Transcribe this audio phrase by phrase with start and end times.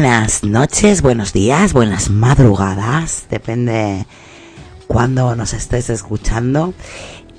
[0.00, 4.06] Buenas noches, buenos días, buenas madrugadas, depende
[4.86, 6.72] cuando nos estés escuchando.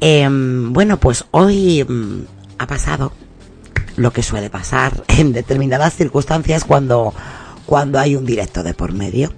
[0.02, 2.26] Em, bueno, pues hoy mm,
[2.58, 3.14] ha pasado
[3.96, 7.14] lo que suele pasar en determinadas circunstancias cuando,
[7.66, 9.32] cuando hay un directo de por medio.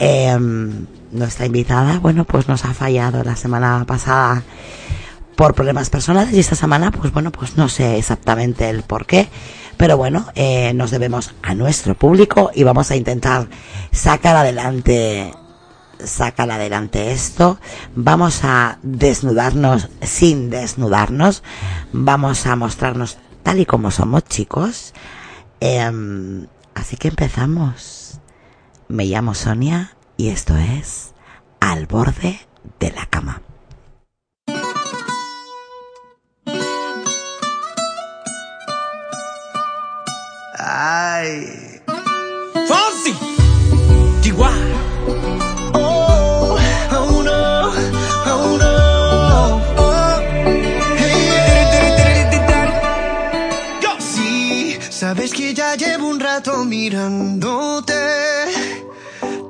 [0.00, 4.42] Em, nuestra invitada, bueno, pues nos ha fallado la semana pasada
[5.36, 9.28] por problemas personales y esta semana, pues bueno, pues no sé exactamente el por qué,
[9.80, 13.48] pero bueno, eh, nos debemos a nuestro público y vamos a intentar
[13.90, 15.32] sacar adelante
[16.04, 17.58] sacar adelante esto.
[17.94, 21.42] Vamos a desnudarnos sin desnudarnos.
[21.94, 24.92] Vamos a mostrarnos tal y como somos, chicos.
[25.60, 28.20] Em, así que empezamos.
[28.88, 31.14] Me llamo Sonia y esto es
[31.58, 32.38] Al borde
[32.80, 33.40] de la cama.
[40.82, 41.44] Ay.
[42.68, 43.12] Fonsi.
[44.22, 44.80] Chihuahua.
[45.74, 46.56] Oh,
[46.98, 47.42] oh no,
[48.34, 48.72] oh no.
[49.76, 50.16] Oh.
[50.96, 51.28] Hey.
[53.98, 58.00] Sí, sabes que ya llevo un rato mirándote.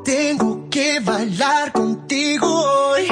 [0.05, 3.07] Tengo que bailar contigo hoy.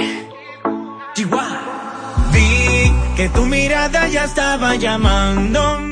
[1.14, 2.26] Chihuahua.
[2.32, 5.88] Vi que tu mirada ya estaba llamándome.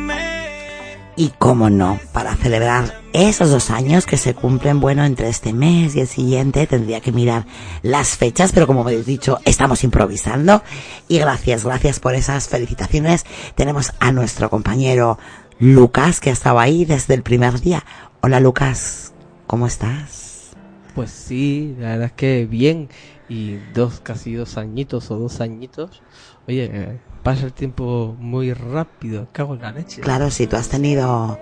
[1.18, 5.96] Y cómo no, para celebrar esos dos años que se cumplen, bueno, entre este mes
[5.96, 7.46] y el siguiente, tendría que mirar
[7.82, 10.62] las fechas, pero como habéis dicho, estamos improvisando.
[11.08, 13.24] Y gracias, gracias por esas felicitaciones.
[13.54, 15.18] Tenemos a nuestro compañero
[15.58, 17.82] Lucas, que ha estado ahí desde el primer día.
[18.20, 19.14] Hola Lucas,
[19.46, 20.50] ¿cómo estás?
[20.94, 22.90] Pues sí, la verdad es que bien.
[23.30, 26.02] Y dos, casi dos añitos o dos añitos.
[26.48, 30.00] Oye, eh, pasa el tiempo muy rápido, cago en la leche.
[30.00, 31.38] Claro, si tú has tenido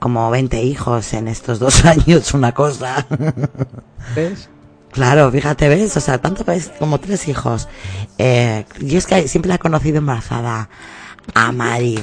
[0.00, 3.06] como 20 hijos en estos dos años, una cosa.
[4.16, 4.48] ¿Ves?
[4.90, 5.96] Claro, fíjate, ¿ves?
[5.96, 7.68] O sea, tanto ves como tres hijos.
[8.18, 10.68] Eh, yo es que siempre la he conocido embarazada
[11.34, 12.02] a Mari.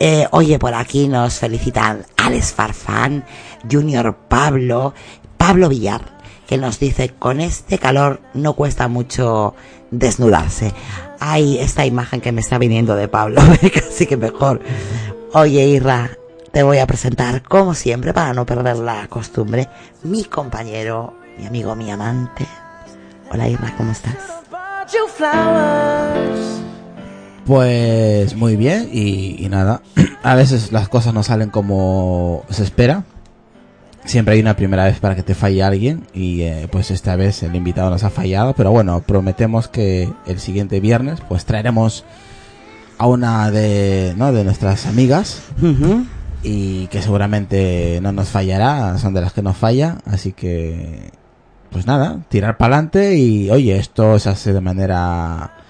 [0.00, 3.24] Eh, oye, por aquí nos felicitan Alex Farfán,
[3.70, 4.94] Junior Pablo,
[5.36, 9.54] Pablo Villar, que nos dice, con este calor no cuesta mucho
[9.92, 10.72] desnudarse.
[11.20, 13.40] Ay, esta imagen que me está viniendo de Pablo,
[13.74, 14.60] casi que mejor.
[15.32, 16.10] Oye, Irra,
[16.50, 19.68] te voy a presentar, como siempre, para no perder la costumbre,
[20.02, 22.46] mi compañero, mi amigo, mi amante.
[23.30, 24.16] Hola, Irra, ¿cómo estás?
[27.46, 29.82] Pues muy bien y, y nada,
[30.22, 33.04] a veces las cosas no salen como se espera.
[34.04, 37.42] Siempre hay una primera vez para que te falle alguien y eh, pues esta vez
[37.44, 42.04] el invitado nos ha fallado, pero bueno, prometemos que el siguiente viernes pues traeremos
[42.98, 44.32] a una de, ¿no?
[44.32, 45.42] de nuestras amigas
[46.42, 51.10] y que seguramente no nos fallará, son de las que nos falla, así que
[51.70, 55.61] pues nada, tirar para adelante y oye, esto se hace de manera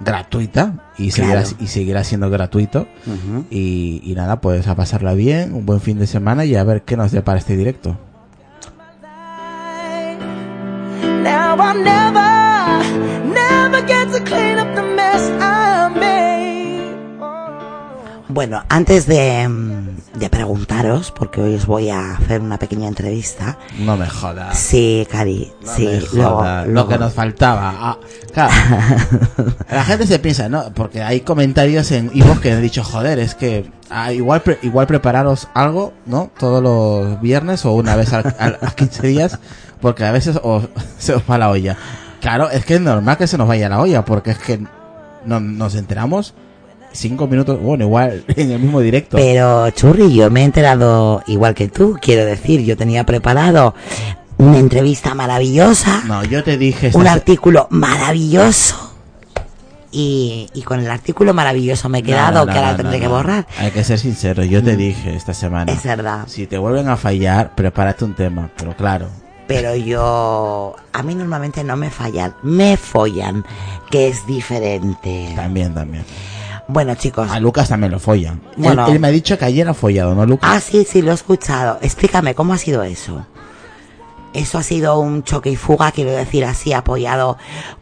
[0.00, 1.56] gratuita y seguirá, Claro.
[1.60, 2.86] y seguirá siendo gratuito
[3.50, 6.82] y, y nada, pues a pasarla bien, un buen fin de semana y a ver
[6.82, 7.96] qué nos depara este directo.
[18.32, 19.48] Bueno, antes de,
[20.14, 23.58] de preguntaros, porque hoy os voy a hacer una pequeña entrevista.
[23.78, 24.56] No me jodas.
[24.58, 27.72] Sí, Cari, No sí, me jodas, luego- Lo que nos faltaba.
[27.76, 27.98] Ah,
[28.32, 28.52] claro.
[29.70, 30.72] La gente se piensa, ¿no?
[30.74, 34.86] Porque hay comentarios en Ivo que han dicho, joder, es que ah, igual pre- igual
[34.86, 36.30] prepararos algo, ¿no?
[36.38, 39.38] Todos los viernes o una vez al- al- a 15 días,
[39.80, 40.68] porque a veces os-
[40.98, 41.76] se os va la olla.
[42.20, 44.60] Claro, es que es normal que se nos vaya la olla, porque es que
[45.24, 46.34] no, nos enteramos
[46.92, 49.16] cinco minutos, bueno, igual en el mismo directo.
[49.16, 53.74] Pero, Churri, yo me he enterado igual que tú, quiero decir, yo tenía preparado
[54.38, 56.90] una entrevista maravillosa, No, yo te dije...
[56.94, 58.90] un artículo maravilloso,
[59.92, 63.08] y, y con el artículo maravilloso me he quedado, no, que ahora no, tendré que
[63.08, 63.46] borrar.
[63.58, 65.72] Hay que ser sincero, yo te dije esta semana.
[65.72, 66.24] Es verdad.
[66.26, 69.08] Si te vuelven a fallar, prepárate un tema, pero claro.
[69.48, 73.44] Pero yo, a mí normalmente no me fallan, me follan,
[73.90, 75.32] que es diferente.
[75.34, 76.04] También, también.
[76.72, 77.30] Bueno, chicos.
[77.30, 78.40] A Lucas también lo follan.
[78.56, 78.86] Bueno.
[78.86, 80.50] él, él me ha dicho que ayer ha follado, ¿no, Lucas?
[80.52, 81.78] Ah, sí, sí, lo he escuchado.
[81.82, 83.26] Explícame, ¿cómo ha sido eso?
[84.32, 87.36] ¿Eso ha sido un choque y fuga, quiero decir así, apoyado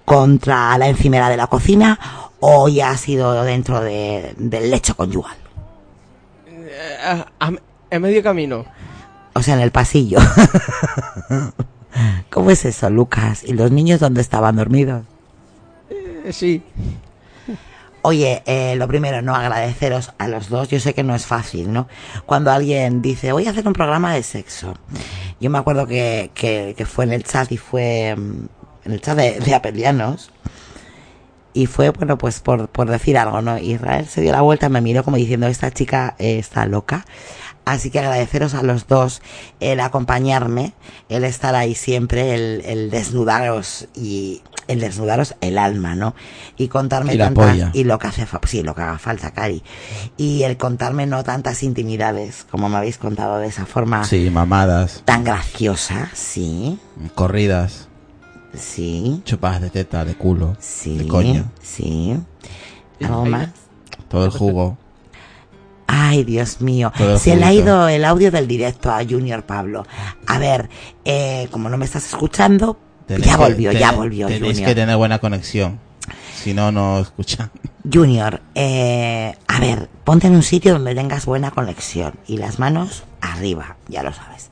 [0.06, 1.98] contra la encimera de la cocina?
[2.40, 5.36] ¿O ya ha sido dentro de- del lecho conyugal?
[6.46, 7.52] Eh, a,
[7.90, 8.64] en medio camino.
[9.34, 10.18] O sea, en el pasillo.
[12.30, 13.42] ¿Cómo es eso, Lucas?
[13.44, 15.02] ¿Y los niños dónde estaban dormidos?
[15.90, 16.62] Eh, sí.
[18.02, 20.68] Oye, eh, lo primero, no agradeceros a los dos.
[20.68, 21.88] Yo sé que no es fácil, ¿no?
[22.26, 24.74] Cuando alguien dice, voy a hacer un programa de sexo.
[25.40, 28.46] Yo me acuerdo que, que, que fue en el chat y fue mm,
[28.84, 30.30] en el chat de, de Apelianos.
[31.54, 33.58] Y fue, bueno, pues por, por decir algo, ¿no?
[33.58, 37.04] Israel se dio la vuelta, me miró como diciendo, esta chica eh, está loca.
[37.64, 39.20] Así que agradeceros a los dos
[39.60, 40.72] el acompañarme,
[41.08, 46.14] el estar ahí siempre, el, el desnudaros y el desnudaros el alma, ¿no?
[46.56, 47.70] Y contarme Y la tantas polla.
[47.74, 49.62] y lo que hace sí, lo que haga falta, Cari.
[50.16, 55.02] Y el contarme no tantas intimidades como me habéis contado de esa forma Sí, mamadas,
[55.04, 56.78] tan graciosa, sí,
[57.14, 57.88] corridas,
[58.54, 62.16] sí, chupadas de teta, de culo, sí, de coño, sí.
[63.02, 63.48] ¿Algo más?
[64.08, 64.78] todo el jugo.
[65.86, 66.92] Ay, Dios mío.
[67.18, 69.86] Se le ha ido el audio del directo a Junior Pablo.
[70.26, 70.68] A ver,
[71.04, 74.68] eh, como no me estás escuchando, Ya que- volvió, ya volvió Tenéis Junior.
[74.68, 75.78] que tener buena conexión.
[76.42, 77.50] Si no, no escuchan.
[77.90, 83.02] Junior, eh, a ver, ponte en un sitio donde tengas buena conexión y las manos
[83.20, 84.50] arriba, ya lo sabes.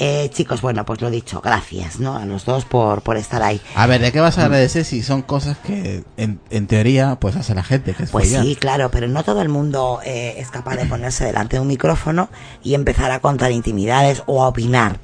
[0.00, 2.16] Eh, chicos, bueno, pues lo dicho, gracias, ¿no?
[2.16, 3.60] A los dos por, por estar ahí.
[3.74, 7.34] A ver, ¿de qué vas a agradecer si son cosas que en, en teoría pues
[7.34, 7.94] hace la gente?
[7.94, 8.44] Que es Pues follar?
[8.44, 11.66] sí, claro, pero no todo el mundo eh, es capaz de ponerse delante de un
[11.68, 12.28] micrófono
[12.62, 15.00] y empezar a contar intimidades o a opinar.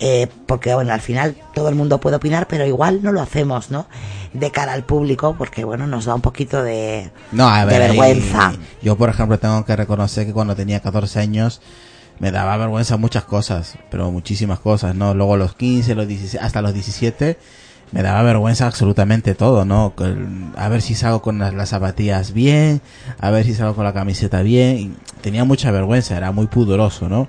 [0.00, 3.70] Eh, porque, bueno, al final todo el mundo puede opinar, pero igual no lo hacemos,
[3.70, 3.86] ¿no?
[4.32, 7.82] De cara al público, porque, bueno, nos da un poquito de, No, a ver, de
[7.84, 8.52] ahí- vergüenza.
[8.80, 11.60] yo, por ejemplo, tengo que reconocer que cuando tenía 14 años
[12.20, 15.14] me daba vergüenza muchas cosas, pero muchísimas cosas, ¿no?
[15.14, 17.36] Luego los 15, los 16, hasta los 17
[17.90, 19.94] me daba vergüenza absolutamente todo, ¿no?
[20.56, 22.82] A ver si salgo con las, las zapatillas bien,
[23.18, 24.96] a ver si salgo con la camiseta bien.
[25.22, 27.28] tenía mucha vergüenza, era muy pudoroso, ¿no?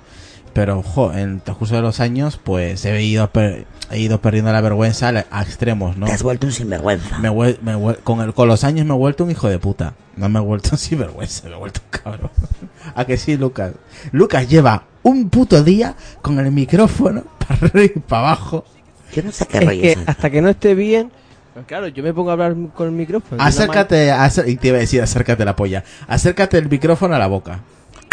[0.52, 4.52] Pero, jo, en el transcurso de los años, pues he ido, per- he ido perdiendo
[4.52, 6.06] la vergüenza a, extremos, ¿no?
[6.06, 7.18] te has vuelto un sinvergüenza.
[7.18, 9.94] Me me con, el, con los años me he vuelto un hijo de puta.
[10.16, 12.30] No me he vuelto un sinvergüenza, me he vuelto un cabrón.
[12.94, 13.72] ¿A que sí, Lucas?
[14.12, 18.64] Lucas lleva un puto día con el micrófono para arriba y para abajo.
[19.12, 21.10] Yo no sé qué Es rollo que es hasta que no esté bien,
[21.54, 23.42] pues claro, yo me pongo a hablar con el micrófono.
[23.42, 24.12] Acércate,
[24.46, 25.82] y te iba a decir acércate la polla.
[26.06, 27.60] Acércate el micrófono a la boca.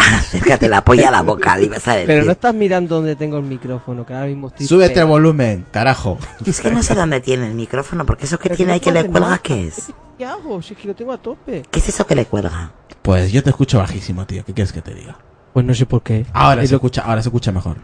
[0.18, 2.06] Acércate la polla a la boca, le ibas a decir.
[2.06, 4.66] Pero no estás mirando donde tengo el micrófono, que ahora mismo estoy.
[4.66, 5.08] Súbete el pegado.
[5.08, 6.18] volumen, carajo.
[6.46, 8.92] Es que no sé dónde tiene el micrófono, porque eso que Pero tiene ahí que
[8.92, 9.38] le cuelga.
[9.38, 9.92] ¿qué es?
[10.16, 10.60] ¿Qué hago?
[10.62, 11.62] Si es que lo tengo a tope.
[11.70, 12.72] ¿Qué es eso que le cuelga?
[13.02, 14.44] Pues yo te escucho bajísimo, tío.
[14.44, 15.16] ¿Qué quieres que te diga?
[15.52, 16.26] Pues no sé por qué.
[16.32, 17.76] Ahora Es se lo- escucha, ahora se escucha mejor.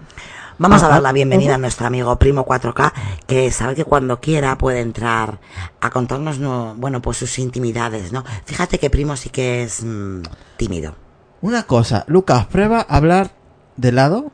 [0.56, 2.92] Vamos a dar la bienvenida a nuestro amigo Primo 4K,
[3.26, 5.40] que sabe que cuando quiera puede entrar
[5.80, 8.22] a contarnos, no, bueno, pues sus intimidades, ¿no?
[8.44, 10.22] Fíjate que Primo sí que es mm,
[10.56, 10.94] tímido.
[11.44, 13.32] Una cosa, Lucas, prueba a hablar
[13.76, 14.32] de lado.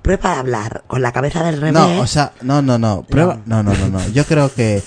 [0.00, 1.74] Prueba a hablar con la cabeza del revés.
[1.74, 3.02] No, o sea, no, no, no.
[3.02, 3.40] Prueba.
[3.44, 4.08] No, no, no, no.
[4.08, 4.82] Yo creo que.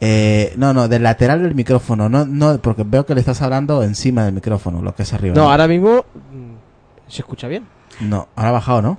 [0.00, 2.10] Eh, no, no, del lateral del micrófono.
[2.10, 5.34] No, no, porque veo que le estás hablando encima del micrófono, lo que es arriba.
[5.34, 7.66] No, ahora mismo mm, se escucha bien.
[8.00, 8.98] No, ahora ha bajado, ¿no?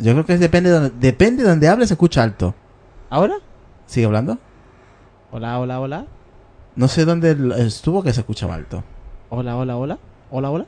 [0.00, 2.52] Yo creo que es depende de donde, depende de donde hable, se escucha alto.
[3.10, 3.36] ¿Ahora?
[3.86, 4.38] ¿Sigue hablando?
[5.30, 6.06] Hola, hola, hola.
[6.74, 8.82] No sé dónde estuvo que se escuchaba alto.
[9.28, 9.98] Hola, hola, hola.
[10.32, 10.66] Hola, hola.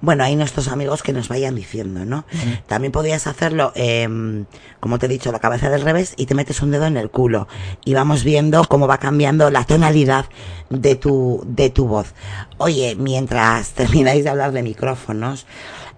[0.00, 2.24] Bueno, hay nuestros amigos que nos vayan diciendo, ¿no?
[2.66, 4.46] También podrías hacerlo, em,
[4.80, 7.10] como te he dicho, la cabeza del revés y te metes un dedo en el
[7.10, 7.46] culo.
[7.84, 10.26] Y vamos viendo cómo va cambiando la tonalidad
[10.70, 12.14] de tu, de tu voz.
[12.58, 15.46] Oye, mientras termináis de hablar de micrófonos,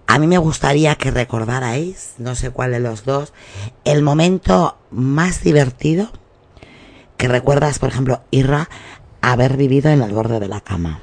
[0.06, 3.32] a mí me gustaría que recordarais, no sé cuál de los dos,
[3.84, 6.10] el momento más divertido
[7.18, 8.70] que recuerdas, por ejemplo, Irra,
[9.20, 11.02] haber vivido en el borde de la cama.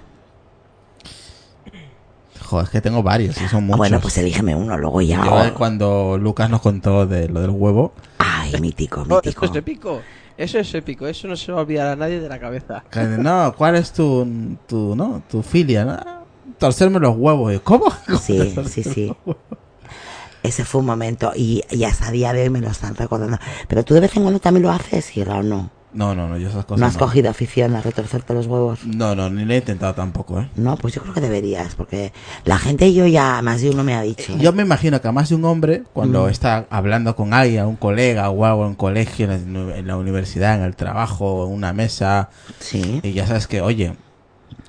[2.46, 3.78] Joder, es que tengo varios y son muchos.
[3.78, 5.24] Bueno, pues elígeme uno, luego ya.
[5.25, 9.46] Yo, eh, cuando Lucas nos contó de lo del huevo, Ay, mítico, No, esto mítico.
[9.46, 10.02] es épico.
[10.38, 11.08] Eso es épico.
[11.08, 12.84] Eso no se va a olvidar a nadie de la cabeza.
[13.20, 15.86] no, ¿cuál es tu, tu, no, tu filia?
[15.86, 15.98] no?
[16.60, 17.60] Torcerme los huevos.
[17.64, 17.86] ¿Cómo?
[18.22, 19.16] Sí, sí, sí.
[20.44, 23.40] Ese fue un momento y, y hasta día de hoy me lo están recordando.
[23.68, 25.72] Pero tú de vez en cuando también lo haces, Ira, o no?
[25.96, 27.00] No, no, no, yo esas cosas ¿No has no.
[27.00, 28.80] cogido afición a retorcerte los huevos?
[28.86, 30.50] No, no, ni lo he intentado tampoco, ¿eh?
[30.58, 32.12] No, pues yo creo que deberías, porque
[32.44, 34.34] la gente y yo ya, más de uno me ha dicho.
[34.34, 34.38] ¿eh?
[34.38, 36.30] Yo me imagino que a más de un hombre, cuando Mm.
[36.30, 40.75] está hablando con alguien, un colega o algo en colegio, en la, universidad, en el
[40.75, 43.00] trabajo, en una mesa, Sí.
[43.02, 43.96] y ya sabes que, oye,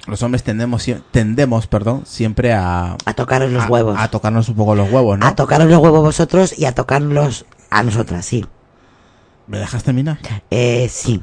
[0.06, 3.96] los hombres tendemos, tendemos perdón, siempre a, A tocaros los a- huevos.
[3.98, 5.26] a tocarnos un poco los huevos, ¿no?
[5.26, 8.46] A tocaros los huevos vosotros y a tocarlos a nosotras, sí.
[9.46, 10.18] ¿Me dejas terminar?
[10.50, 11.22] Eh, sí.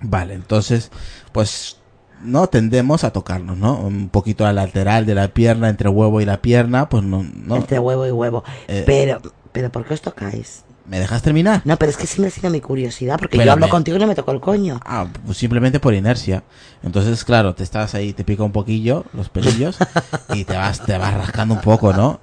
[0.00, 0.90] Vale, entonces,
[1.32, 1.76] pues
[2.22, 3.78] no tendemos a tocarnos, ¿no?
[3.78, 7.56] Un poquito al lateral de la pierna, entre huevo y la pierna, pues no, no.
[7.56, 8.44] Entre huevo y huevo.
[8.68, 8.84] Eh.
[8.86, 9.20] Pero,
[9.52, 10.64] pero ¿por qué os tocáis?
[10.86, 11.60] ¿Me dejas terminar?
[11.66, 13.98] No, pero es que siempre ha sido mi curiosidad, porque Pero yo hablo me- contigo
[13.98, 14.80] y no me tocó el coño.
[14.86, 16.44] Ah, pues simplemente por inercia.
[16.82, 19.76] Entonces, claro, te estás ahí, te pica un poquillo los pelillos
[20.32, 22.20] y te vas, te vas rascando un poco, ¿no?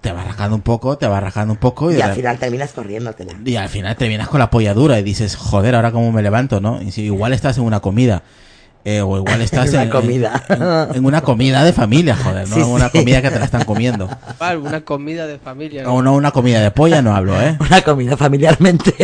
[0.00, 2.72] Te vas rascando un poco, te vas rascando un poco y, Y al final terminas
[2.72, 3.32] corriéndotela.
[3.44, 6.60] y al final terminas con la polla dura y dices, joder, ahora cómo me levanto,
[6.60, 6.80] ¿no?
[6.80, 8.22] Y si igual estás en una comida.
[8.84, 10.42] eh, o igual estás En una en, comida.
[10.48, 12.98] en- en una comida de familia, joder, no Sí, en una sí.
[12.98, 14.08] comida que te la están comiendo.
[14.38, 15.82] Vale, una comida de familia.
[15.82, 15.94] ¿no?
[15.94, 17.56] O no una comida de polla, no hablo, ¿eh?
[17.60, 18.94] Una comida familiarmente.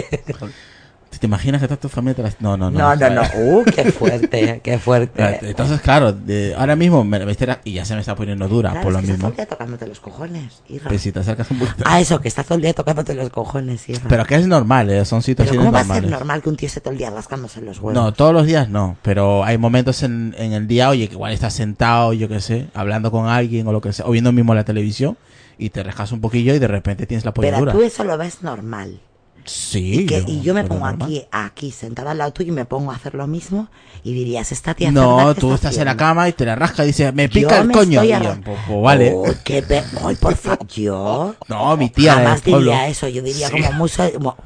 [1.24, 2.36] ¿Te imaginas que toda tu familia te.
[2.40, 2.78] No, no, no.
[2.78, 3.22] No, no, no.
[3.38, 5.38] Uh, qué fuerte, qué fuerte.
[5.40, 8.82] Entonces, claro, de- ahora mismo me, me y ya se me está poniendo dura Claro,
[8.84, 9.30] por lo es que estás mismo.
[9.30, 10.88] todo el día tocándote los cojones, Irra.
[10.90, 11.82] Pues si te acercas un poquito.
[11.86, 14.02] Ah, eso, que estás todo el día tocándote los cojones, Irra.
[14.06, 15.02] Pero que es normal, ¿eh?
[15.06, 16.10] son Pero situaciones ¿cómo va a ser normales.
[16.10, 17.94] normal que un tío esté todo el día rascándose los huevos?
[17.94, 21.32] No, todos los días no, pero hay momentos en, en el día, oye, que igual
[21.32, 24.54] estás sentado, yo qué sé, hablando con alguien o lo que sea, o viendo mismo
[24.54, 25.16] la televisión
[25.56, 27.72] y te rascas un poquillo y de repente tienes la Pero polladura.
[27.72, 29.00] tú eso lo ves normal.
[29.44, 30.00] Sí.
[30.02, 31.08] Y, que- y yo me pongo normal.
[31.08, 33.68] aquí, aquí, sentada al lado tuyo y me pongo a hacer lo mismo
[34.02, 36.56] y dirías, esta tía No, ¿qué tú está estás en la cama y te la
[36.56, 38.02] rascas y dices, me Yo pica el me coño.
[38.02, 39.12] estoy pues, pues vale.
[39.14, 39.64] Oh, qué
[40.04, 41.34] Ay, por favor, yo...
[41.48, 42.58] No, mi tía Jamás pueblo.
[42.72, 43.54] diría eso, yo diría Sí.
[43.60, 44.02] como mucho,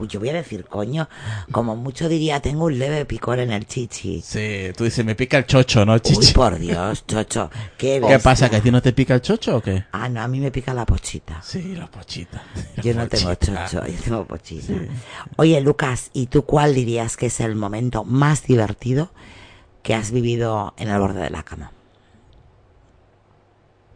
[0.08, 1.08] yo voy a decir coño,
[1.52, 4.20] como mucho diría tengo un leve picor en el chichi.
[4.24, 6.32] Sí, tú dices, me pica el chocho, ¿no, Uy, chichi?
[6.32, 8.18] por Dios, chocho, qué ¿Qué bestia.
[8.20, 8.48] pasa?
[8.50, 9.84] ¿Que a ti no te pica el chocho o qué?
[9.92, 11.40] Ah, no, a mí me pica la pochita.
[11.42, 12.42] Sí, la pochita.
[12.82, 14.72] Yo no tengo chocho, yo tengo pochita.
[15.36, 19.10] Oye, Lucas, ¿y tú cuál dirías que es el momento más divertido
[19.82, 21.72] que has vivido en el borde de la cama?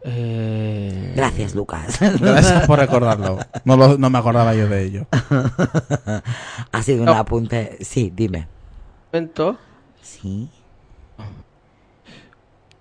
[0.05, 1.97] Eh, Gracias, Lucas.
[2.19, 3.39] Gracias por recordarlo.
[3.63, 5.07] No, lo- no me acordaba yo de ello.
[6.71, 7.77] ha sido un apunte.
[7.81, 8.47] Sí, dime.
[9.11, 9.57] momento,
[10.01, 10.49] Sí.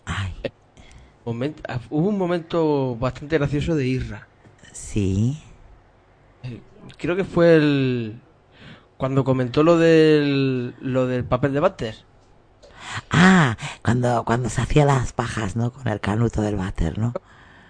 [0.04, 0.34] Ay,
[1.24, 4.26] momento, ah, hubo un momento bastante gracioso de Irra.
[4.72, 5.40] sí.
[6.98, 8.20] Creo que fue el
[8.96, 11.96] cuando comentó lo del lo del papel de váter.
[13.10, 15.72] Ah, cuando, cuando se hacía las pajas, ¿no?
[15.72, 17.12] Con el canuto del váter, ¿no?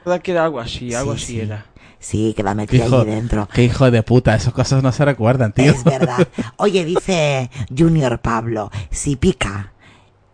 [0.04, 0.92] ¿Verdad que era algo así?
[0.94, 1.40] Algo Sí, así sí.
[1.40, 1.66] era.
[2.00, 3.48] Sí, que la metía hijo, allí dentro.
[3.52, 5.70] qué hijo de puta, esas cosas no se recuerdan, tío.
[5.70, 6.26] Es verdad.
[6.56, 9.72] Oye, dice Junior Pablo, si pica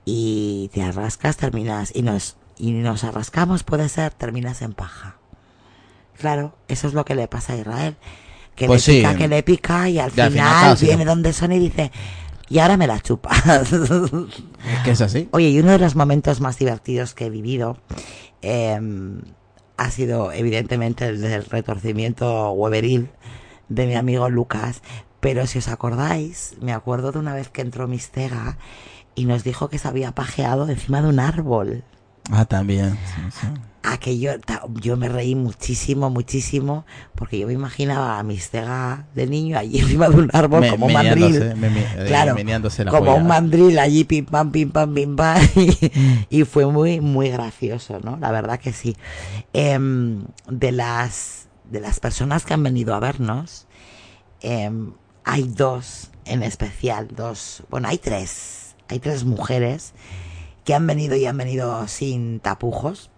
[0.06, 5.16] y te arrascas, terminas, y nos, y nos arrascamos, puede ser, terminas en paja.
[6.18, 7.96] Claro, eso es lo que le pasa a Israel.
[8.58, 8.98] Que Pues le sí.
[9.00, 11.92] pica, que le pica, y al final, viene donde son y dice,
[12.48, 13.72] y ahora me la chupas.
[13.72, 15.28] Es que es así.
[15.30, 17.78] Oye, y uno de los momentos más divertidos que he vivido
[18.42, 18.80] eh,
[19.76, 23.10] ha sido evidentemente el del retorcimiento hueveril
[23.68, 24.82] de mi amigo Lucas.
[25.20, 28.56] Pero si os acordáis, me acuerdo de una vez que entró Mistega
[29.14, 31.84] y nos dijo que se había pajeado encima de un árbol.
[32.30, 32.98] Ah, también.
[33.06, 33.46] sí, sí.
[33.92, 39.56] Aquello, ta- yo me reí muchísimo, muchísimo, porque yo me imaginaba a Mistega de niño
[39.58, 41.56] allí encima de un árbol Me- como un mandril.
[41.56, 42.34] me- me- eh, Claro,
[42.90, 45.38] como un mandril allí, pim pam, pim pam, pim pam.
[45.56, 48.16] Y, y fue muy, muy gracioso, ¿no?
[48.18, 48.96] La verdad que sí.
[49.52, 53.66] Em, de las de las personas que han venido a vernos,
[54.40, 54.92] em,
[55.24, 59.92] hay dos en especial, dos, bueno, hay tres, hay tres mujeres
[60.64, 63.10] que han venido y han venido sin tapujos.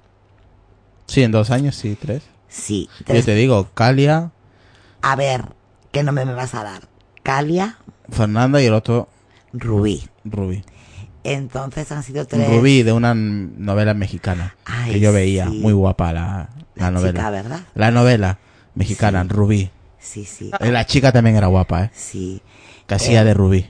[1.10, 2.22] Sí, en dos años, sí, tres.
[2.48, 3.24] Sí, Yo tres.
[3.24, 4.30] te digo, Calia,
[5.02, 5.44] A ver,
[5.92, 6.82] ¿qué nombre me vas a dar?
[7.24, 7.78] Calia,
[8.10, 9.08] Fernanda y el otro,
[9.52, 10.08] Rubí.
[10.24, 10.62] Rubí.
[11.24, 12.48] Entonces han sido tres.
[12.48, 15.58] Rubí de una novela mexicana Ay, que yo veía, sí.
[15.58, 17.12] muy guapa la, la La novela.
[17.18, 17.60] chica, ¿verdad?
[17.74, 18.38] La novela
[18.74, 19.28] mexicana, Sí.
[19.28, 19.70] Rubí.
[19.98, 20.50] Sí, sí.
[20.60, 21.90] Eh, La chica también era guapa, ¿eh?
[21.92, 22.40] Sí.
[22.86, 23.66] Que hacía Eh, de Rubí.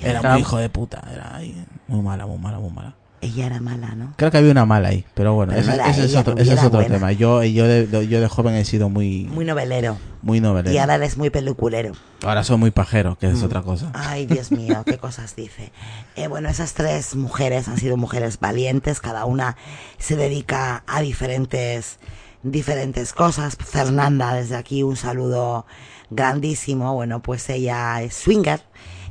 [0.00, 1.40] Era Era- muy hijo de puta, era
[1.88, 2.94] muy mala, muy mala, muy mala.
[3.24, 4.12] Ella era mala, ¿no?
[4.16, 6.52] Creo que había una mala ahí, pero bueno, Pero ese, no es otro, Rubí ese
[6.52, 6.94] es era otro buena.
[6.94, 7.12] tema.
[7.12, 9.96] Yo, yo, de, de- yo de joven he sido muy, Muy novelero.
[10.22, 10.74] muy novelero.
[10.74, 11.92] Y ahora eres muy peluculero.
[12.22, 13.44] Ahora soy muy pajero, que es Mm.
[13.44, 13.90] otra cosa.
[13.94, 15.72] Ay, Dios mío, qué cosas dice.
[16.16, 19.56] Eh, bueno, esas tres mujeres han sido mujeres valientes, cada una
[19.98, 21.98] se dedica a diferentes,
[22.42, 23.56] diferentes cosas.
[23.56, 25.66] Fernanda, desde aquí un saludo
[26.10, 26.94] grandísimo.
[26.94, 28.62] Bueno, pues ella es swinger.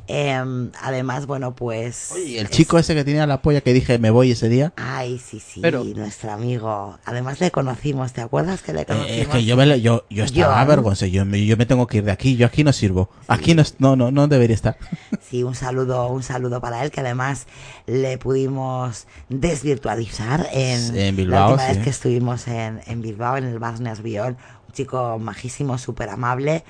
[0.07, 2.11] Em, además, bueno, pues...
[2.13, 4.73] Oye, el es- chico ese que tenía la polla que dije me voy ese día.
[4.75, 6.99] Ay, sí, sí, Pero- nuestro amigo.
[7.05, 9.11] Además le conocimos, ¿te acuerdas que le conocimos?
[9.17, 11.09] Eh, es que yo me, yo, yo estaba avergonzado.
[11.09, 12.35] Yo me, yo me tengo que ir de aquí.
[12.35, 13.09] Yo aquí no sirvo.
[13.29, 14.77] Aquí no, no, no, no debería estar.
[15.21, 17.47] Sí, un saludo, un saludo para él, que además
[17.87, 21.75] le pudimos desvirtualizar en, En Bilbao, la última sí.
[21.75, 24.37] vez que estuvimos en, en Bilbao, en el Bar Nervión.
[24.67, 26.63] Un chico majísimo, súper amable.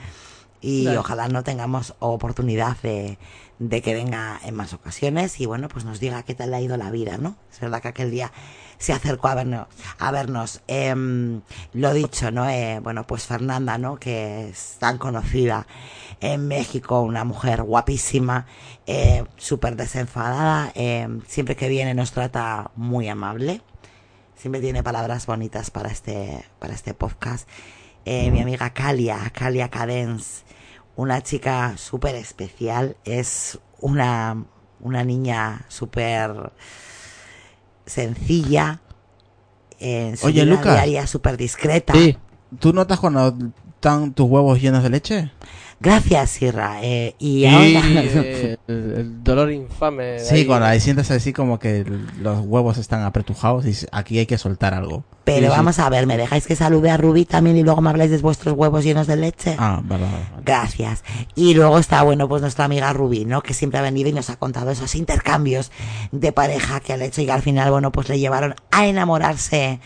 [0.63, 3.17] Y ojalá no tengamos oportunidad de,
[3.59, 6.61] de que venga en más ocasiones y bueno, pues nos diga qué tal le ha
[6.61, 7.35] ido la vida, ¿no?
[7.51, 8.31] Es verdad que aquel día
[8.77, 9.67] se acercó a vernos.
[9.99, 10.61] A vernos.
[10.67, 11.41] Em,
[11.73, 12.49] lo dicho, ¿no?
[12.49, 13.97] Eh, bueno, pues Fernanda, ¿no?
[13.97, 15.67] Que es tan conocida
[16.19, 18.45] en México, una mujer guapísima,
[18.85, 23.61] eh, súper desenfadada, em, siempre que viene nos trata muy amable,
[24.35, 27.47] siempre tiene palabras bonitas para este, para este podcast.
[28.05, 30.43] Eh, mi amiga Calia, Calia Cadence,
[30.95, 34.45] una chica súper especial, es una,
[34.79, 36.51] una niña súper
[37.85, 38.81] sencilla,
[39.79, 40.73] en su Oye, vida Lucas.
[40.75, 41.93] diaria súper discreta.
[41.93, 42.17] Sí,
[42.59, 43.35] ¿Tú notas cuando
[43.75, 45.31] están tus huevos llenos de leche?
[45.83, 46.79] Gracias, Sirra.
[46.81, 47.81] eh, y y ahora...
[47.93, 50.19] eh, el, el dolor infame.
[50.19, 50.45] Sí, ahí.
[50.45, 51.85] cuando ahí sientes así como que
[52.19, 55.03] los huevos están apretujados y aquí hay que soltar algo.
[55.25, 55.49] Pero Sí, sí.
[55.49, 58.17] vamos a ver, ¿me dejáis que salude a Rubí también y luego me habláis de
[58.17, 59.55] vuestros huevos llenos de leche?
[59.59, 60.07] Ah, verdad.
[60.31, 60.43] vale.
[60.45, 61.03] Gracias.
[61.35, 63.41] Y luego está, bueno, pues nuestra amiga Rubí, ¿no?
[63.43, 65.71] Que siempre ha venido y nos ha contado esos intercambios
[66.11, 69.79] de pareja que han hecho y que al final, bueno, pues le llevaron a enamorarse.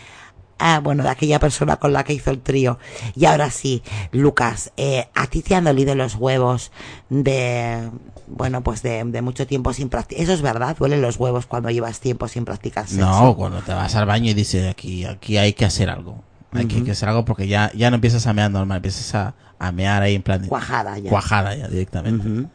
[0.58, 2.78] Ah, bueno, de aquella persona con la que hizo el trío.
[3.14, 6.70] Y ahora sí, Lucas, eh, ¿a ti te han dolido los huevos
[7.10, 7.90] de,
[8.26, 10.22] bueno, pues de, de mucho tiempo sin practicar?
[10.22, 13.04] Eso es verdad, duelen los huevos cuando llevas tiempo sin practicar sexo.
[13.06, 16.22] No, cuando te vas al baño y dices, aquí, aquí hay que hacer algo.
[16.52, 19.14] Hay que- hay que hacer algo porque ya, ya no empiezas a mear normal, empiezas
[19.14, 21.10] a, a mear ahí en plan de Cuajada ya.
[21.10, 22.48] cuajada ya directamente.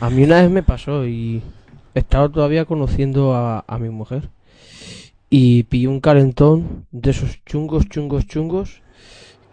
[0.00, 1.42] A mí una vez me pasó y
[1.94, 4.28] estaba todavía conociendo a, a mi mujer.
[5.30, 8.82] Y pillé un calentón de esos chungos, chungos, chungos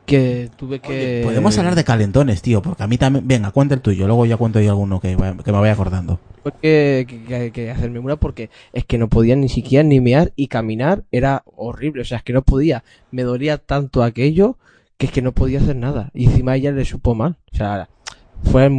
[0.06, 0.90] que tuve que...
[0.90, 3.28] Oye, podemos hablar de calentones, tío, porque a mí también...
[3.28, 6.20] Venga, cuenta el tuyo, luego ya cuento yo alguno que, me vaya acordando.
[6.44, 10.00] Tuve que, que- que- que hacerme una porque es que no podía ni siquiera ni
[10.00, 12.04] mear y caminar era horrible.
[12.04, 12.84] O sea, es que no podía.
[13.12, 14.58] Me dolía tanto aquello
[14.98, 16.12] que es que no podía hacer nada.
[16.14, 17.38] Y encima a ella le supo mal.
[17.52, 17.90] O sea,
[18.44, 18.70] fue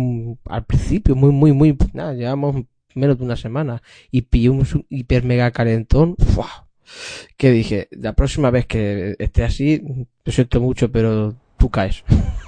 [0.48, 1.76] al principio muy, muy, muy...
[1.92, 3.82] Nada, llevamos menos de una semana.
[4.12, 6.14] Y pillé un hiper mega calentón.
[6.34, 6.65] ¡fua!
[7.36, 9.82] Que dije, la próxima vez que esté así,
[10.24, 12.04] lo siento mucho, pero tú caes.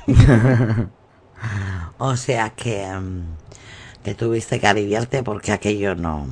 [1.99, 2.87] O sea que,
[4.05, 6.27] que tuviste que aliviarte porque aquello no,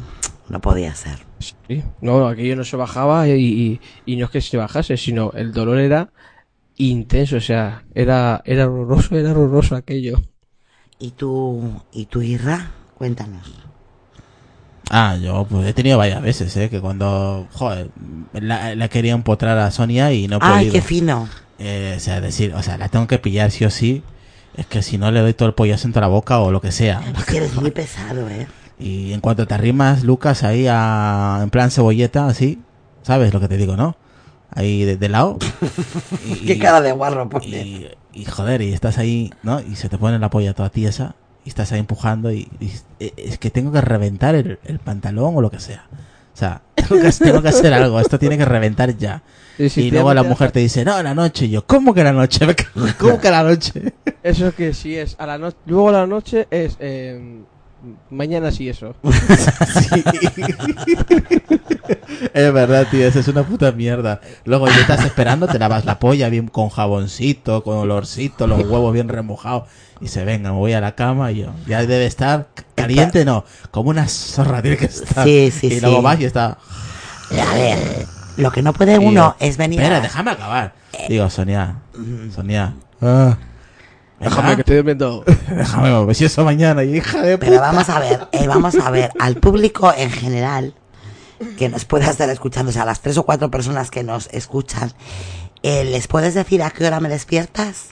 [0.49, 1.19] no podía ser.
[1.39, 5.33] Sí, no, aquello no se bajaba y, y, y no es que se bajase, sino
[5.33, 6.13] el dolor era
[6.77, 10.23] intenso, o sea, era, era horroroso, era horroroso aquello.
[10.99, 12.71] ¿Y tú, y tú Irra?
[12.97, 13.67] Cuéntanos.
[14.91, 16.71] Ah, yo pues he tenido varias veces, ¿eh?
[16.71, 17.91] Que cuando, joder,
[18.33, 20.73] la, la quería empotrar a Sonia y no he ¡Ay, podido.
[20.75, 21.29] qué fino!
[21.59, 24.03] Eh, o sea, decir, o sea, la tengo que pillar sí o sí.
[24.57, 26.73] Es que si no le doy todo el pollazo entre la boca o lo que
[26.73, 27.03] sea.
[27.19, 28.47] Es que eres muy pesado, ¿eh?
[28.79, 32.61] Y en cuanto te arrimas, Lucas, ahí a, en plan cebolleta, así,
[33.03, 33.97] ¿sabes lo que te digo, no?
[34.55, 35.39] Ahí de, de lado.
[36.27, 37.47] Y, ¡Qué cara de guarro pone!
[37.47, 39.61] y, y, joder, y estás ahí, ¿no?
[39.61, 41.15] Y se te pone la polla toda tiesa.
[41.47, 42.85] Y estás ahí empujando y, y es-
[43.17, 45.87] es que tengo que reventar el, el pantalón o lo que sea.
[46.35, 47.99] O sea, tengo que, tengo que hacer algo.
[47.99, 49.23] Esto tiene que reventar ya.
[49.59, 51.47] Y, luego la mujer te dice, no, la noche.
[51.47, 52.47] Y yo, ¿cómo que la noche?
[52.99, 53.95] ¿Cómo que la noche?
[54.23, 57.41] Eso que sí es, a la noche, luego a la noche es, eh,
[58.11, 58.95] mañana sí eso.
[59.77, 60.03] Sí.
[62.33, 64.21] es verdad, tío, eso es una puta mierda.
[64.45, 68.93] Luego ya estás esperando, te lavas la polla bien con jaboncito, con olorcito, los huevos
[68.93, 69.65] bien remojados.
[70.01, 73.45] Y se venga, me voy a la cama y yo, ya debe estar caliente, no,
[73.71, 75.25] como una zorra tiene que estar.
[75.25, 76.03] Sí, sí, y luego sí.
[76.03, 76.59] vas y está.
[77.31, 80.01] A ver, lo que no puede y uno digo, es venir Espera, a...
[80.01, 80.75] déjame acabar.
[81.09, 81.77] Digo, Sonia,
[82.35, 82.75] Sonia.
[83.01, 83.37] Ah,
[84.21, 85.25] Déjame que estoy durmiendo.
[85.49, 87.61] déjame, me eso mañana, hija de Pero puta.
[87.61, 90.75] vamos a ver, eh, vamos a ver, al público en general,
[91.59, 94.29] que nos pueda estar escuchando, o sea, a las tres o cuatro personas que nos
[94.29, 94.93] escuchan,
[95.63, 97.89] eh, ¿les puedes decir a qué hora me despiertas?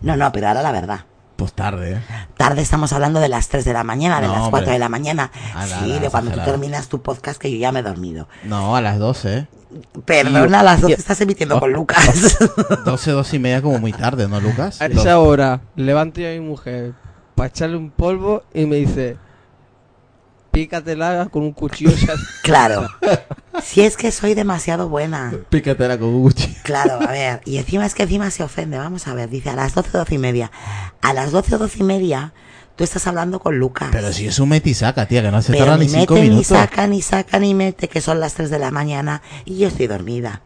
[0.00, 1.00] No, no, pero ahora la verdad.
[1.42, 2.00] Pues tarde, ¿eh?
[2.36, 4.60] Tarde estamos hablando de las 3 de la mañana, de No, las hombre.
[4.60, 5.30] 4 de la mañana.
[5.54, 7.82] Ah, la, sí, la, de cuando tú terminas tu podcast que yo ya me he
[7.82, 8.28] dormido.
[8.44, 9.46] No, a las 12, ¿eh?
[10.04, 12.38] Perdona, a las 12 y- estás emitiendo con Lucas.
[12.84, 14.80] 12, 12 y media como muy tarde, ¿no, Lucas?
[14.80, 16.92] A esa hora levanto yo a mi mujer
[17.34, 19.16] para echarle un polvo y me dice,
[20.52, 21.92] pícatela con un cuchillo.
[22.42, 22.88] claro.
[23.62, 25.34] Si es que soy demasiado buena.
[25.48, 26.60] Pícatela con un cuchillo.
[26.62, 27.40] Claro, a ver.
[27.44, 28.78] Y encima es que encima se ofende.
[28.78, 30.50] Vamos a ver, dice a las 12, 12 y media.
[31.00, 32.32] A las 12 o 12 y media,
[32.76, 33.88] tú estás hablando con Lucas.
[33.90, 36.28] Pero si es un metisaca, tía, que no se tarda ni ni 5 mete, ni
[36.30, 36.46] minutos.
[36.48, 39.86] saca, ni saca, ni mete, que son las 3 de la mañana y yo estoy
[39.88, 40.42] dormida.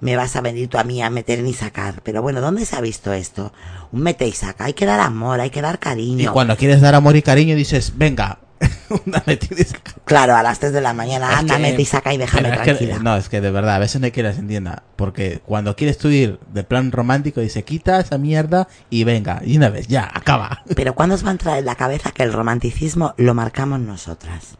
[0.00, 2.02] Me vas a venir tú a mí a meter ni sacar.
[2.02, 3.52] Pero bueno, ¿dónde se ha visto esto?
[3.90, 4.64] Un mete y saca.
[4.64, 6.32] Hay que dar amor, hay que dar Y cariño.
[6.32, 8.40] cuando quieres dar amor y cariño dices, venga,
[9.06, 9.92] Una metida y saca.
[10.04, 12.50] Claro, a las 3 de la mañana, Es anda, que- mete y saca y déjame
[12.50, 12.98] que- tranquila.
[13.00, 14.82] no, es que de verdad, a veces no hay que las entienda.
[14.96, 19.40] Porque cuando quieres tú ir de plan romántico, dice, quita esa mierda y venga.
[19.44, 20.62] Y una vez, ya, acaba.
[20.76, 24.56] Pero ¿cuándo os va a entrar en la cabeza que el romanticismo lo marcamos nosotras?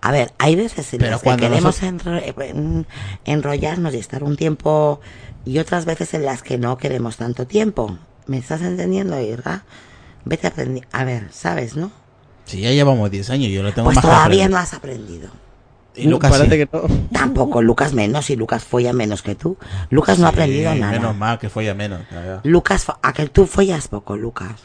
[0.00, 2.86] A ver, hay veces en las que queremos enro- en-
[3.24, 5.00] enrollarnos y estar un tiempo
[5.46, 7.98] y otras veces en las que no queremos tanto tiempo.
[8.26, 9.64] ¿Me estás entendiendo, Irra?
[10.26, 10.88] Vete aprendiendo.
[10.92, 11.90] A ver, ¿sabes, no?
[12.44, 15.28] Si ya llevamos 10 años, yo lo tengo Pues más todavía no has aprendido.
[15.96, 16.66] Y Lucas Parece sí.
[16.66, 16.82] que no.
[17.12, 19.56] Tampoco, Lucas menos y Lucas folla menos que tú.
[19.90, 20.92] Lucas no ha aprendido nada.
[20.92, 22.00] Menos mal que ya menos.
[22.10, 22.40] ya, ya.
[22.42, 24.60] Lucas, a que tú follas poco, Lucas.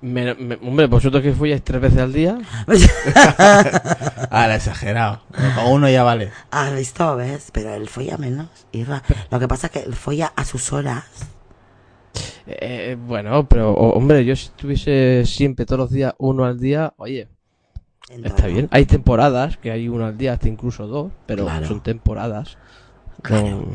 [0.00, 2.38] Me- me- hombre, vosotros que folláis tres veces al día.
[4.30, 5.22] Ah, la exagerado.
[5.56, 6.30] Con uno ya vale.
[6.50, 7.16] ¿Has visto?
[7.16, 7.48] ¿Ves?
[7.52, 8.46] Pero él folla menos.
[9.30, 11.04] Lo que pasa es que él folla a sus horas.
[12.46, 17.28] Eh, bueno, pero hombre, yo si estuviese siempre todos los días uno al día, oye,
[18.24, 18.68] está bien.
[18.70, 21.66] Hay temporadas que hay uno al día, hasta incluso dos, pero Claro.
[21.66, 22.56] son temporadas.
[23.22, 23.66] Claro.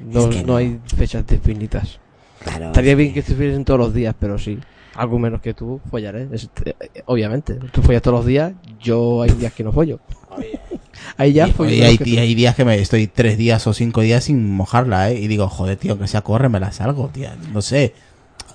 [0.00, 0.56] No no.
[0.56, 2.00] hay fechas definidas.
[2.42, 2.66] Claro.
[2.66, 4.58] Estaría bien que estuviesen todos los días, pero sí.
[4.94, 6.28] Algo menos que tú, follaré.
[6.64, 6.74] Eh,
[7.06, 7.54] obviamente.
[7.72, 10.00] Tú follas todos los días, yo hay días que no follo.
[11.16, 13.66] Ahí ya y, follo y menos hay, que hay días que me estoy tres días
[13.66, 15.14] o cinco días sin mojarla, ¿eh?
[15.20, 17.36] Y digo, joder, tío, que sea corre, me la salgo, tía.
[17.52, 17.94] No sé.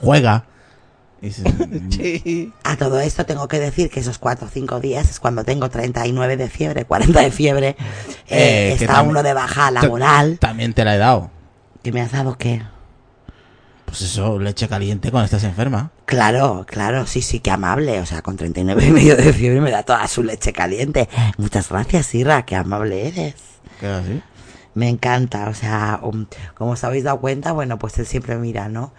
[0.01, 0.45] Juega.
[1.19, 2.53] Mm, Sí.
[2.63, 5.67] A todo esto tengo que decir que esos cuatro o cinco días es cuando tengo
[5.67, 7.69] 39 de fiebre, 40 de fiebre.
[7.69, 10.37] eh, Eh, que está también- uno de baja laboral.
[10.39, 11.31] También te la he dado.
[11.81, 12.61] ¿Que me has dado qué?
[13.87, 15.91] Pues eso, leche caliente cuando estás enferma.
[16.05, 18.01] Claro, claro, sí, sí, qué amable.
[18.01, 21.07] O sea, con 39 y medio de fiebre me da toda su leche caliente.
[21.37, 23.35] Muchas gracias, Irra, qué amable eres.
[23.79, 24.21] Queda así.
[24.75, 28.67] Me encanta, o sea, um, como os habéis dado cuenta, bueno, pues él siempre mira,
[28.67, 28.93] ¿no?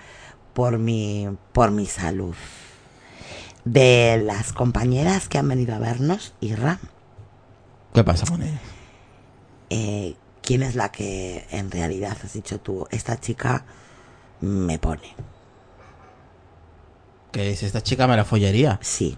[0.54, 2.34] Por mi, por mi salud.
[3.64, 6.78] De las compañeras que han venido a vernos, Irra,
[7.92, 8.58] ¿Qué pasa con ella?
[9.70, 12.86] eh, ¿quién es la que en realidad has dicho tú?
[12.90, 13.64] Esta chica
[14.40, 15.14] me pone.
[17.32, 18.78] Que dice, esta chica me la follaría.
[18.82, 19.16] Sí,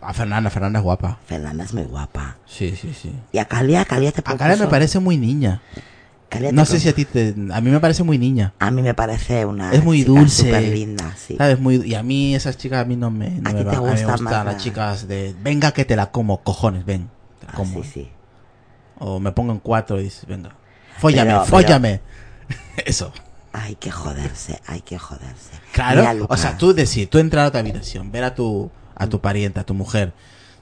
[0.00, 1.18] A Fernanda, Fernanda es guapa.
[1.26, 2.36] Fernanda es muy guapa.
[2.46, 3.12] Sí, sí, sí.
[3.32, 4.38] Y a Calia, Calia te A propuso.
[4.38, 5.62] Karen me parece muy niña.
[6.28, 7.34] Calia No sé si a ti te...
[7.52, 8.54] A mí me parece muy niña.
[8.58, 10.42] A mí me parece una Es muy chica dulce.
[10.42, 11.36] súper linda, sí.
[11.36, 11.58] ¿Sabes?
[11.60, 11.76] Muy...
[11.86, 13.70] Y a mí esas chicas a mí no me, no A me te.
[13.70, 15.34] A mí me gusta gustan más las la- chicas de...
[15.42, 17.08] Venga que te la como, cojones, ven.
[17.40, 17.82] Te la Ah, como.
[17.82, 18.10] sí, sí.
[18.98, 20.50] O me pongo en cuatro y dices, venga.
[20.98, 22.00] Fóllame, Pero- fóllame.
[22.84, 23.12] Eso.
[23.56, 25.52] Hay que joderse, hay que joderse.
[25.72, 26.26] Claro.
[26.28, 29.60] O sea, tú decir, tú entrar a tu habitación, ver a tu, a tu pariente,
[29.60, 30.12] a tu mujer,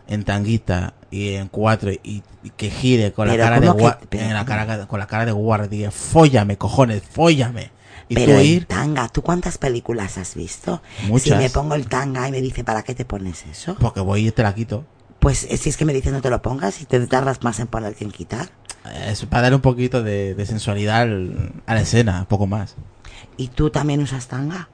[0.09, 3.79] en tanguita y en cuatro y, y que gire con la cara de ¿cómo
[4.11, 7.71] que- en la cara, con la cara de guardia, fóllame, cojones, fóllame.
[8.11, 10.83] Y Pero tú el ir, tanga, ¿tú cuántas películas has visto?
[11.05, 11.25] Muchas.
[11.25, 13.75] Si me pongo el tanga y me dice, ¿para qué te pones eso?
[13.81, 14.85] porque voy y te la quito.
[15.19, 17.59] Pues eh, si es que me dices no te lo pongas y te tardas más
[17.61, 18.51] en poner que en quitar.
[19.07, 22.75] Es para darle un poquito de, de sensualidad al- a la escena, un poco más.
[23.37, 24.69] ¿Y tú también usas tanga?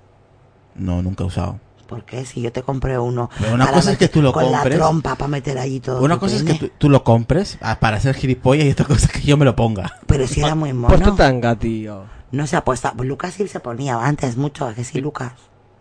[0.74, 1.60] No, nunca he usado.
[1.86, 2.24] ¿Por qué?
[2.26, 3.30] Si yo te compré uno.
[3.38, 4.78] Pero una cosa es que tú lo con compres.
[4.78, 6.02] la trompa para meter allí todo.
[6.02, 8.84] Una tu cosa es que tú, tú lo compres ah, para hacer gilipollas y otra
[8.86, 9.90] cosa es que yo me lo ponga.
[10.06, 11.10] Pero si era muy Pues mono.
[11.10, 12.04] tú tanga, tío.
[12.30, 12.92] No se ha puesto.
[12.94, 15.32] Pues Lucas sí se ponía antes mucho, ¿a que sí, Lucas?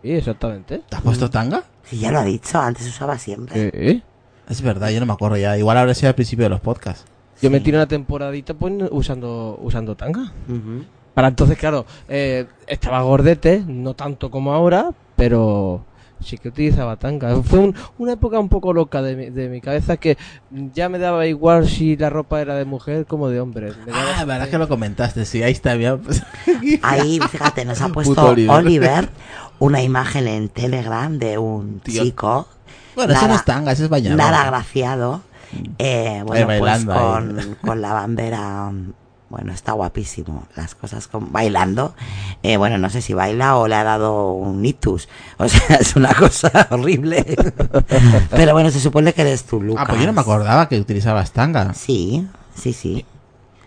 [0.02, 0.82] Sí, exactamente.
[0.88, 1.64] ¿Te has puesto tanga?
[1.84, 4.02] Sí, ya lo ha dicho, antes usaba siempre.
[4.48, 5.58] Es verdad, yo no me acuerdo ya.
[5.58, 7.04] Igual habrá sido al principio de los podcasts.
[7.40, 10.32] Yo me tiré una temporadita pues, usando, usando tanga.
[11.14, 15.84] Para entonces, claro, eh, estaba gordete, no tanto como ahora, pero
[16.20, 17.42] sí que utilizaba tanga.
[17.42, 20.16] Fue un- una época un poco loca de mi, de mi cabeza que
[20.74, 23.72] ya me daba igual si la ropa era de mujer como de hombre.
[23.86, 25.24] Me daba Ah, verdad que lo comentaste.
[25.24, 26.00] Sí, ahí está bien.
[26.82, 28.50] Ahí, fíjate, nos ha puesto Oliver.
[28.56, 29.08] Oliver.
[29.60, 32.02] una imagen en Telegram de un Tío.
[32.04, 32.46] chico.
[32.94, 34.18] Bueno, eso no nada- es tanga, eso es bañador.
[34.18, 35.22] Nada agraciado.
[35.78, 38.70] Eh, bueno, pues bailando con, con la bandera.
[39.30, 40.44] Bueno, está guapísimo.
[40.56, 41.94] Las cosas con, bailando.
[42.42, 45.08] Eh, bueno, no sé si baila o le ha dado un ictus.
[45.36, 47.24] O sea, es una cosa horrible.
[48.30, 49.84] Pero bueno, se supone que eres tú, Lucas.
[49.84, 51.74] Ah, pues yo no me acordaba que utilizabas tanga.
[51.74, 53.04] Sí, sí, sí.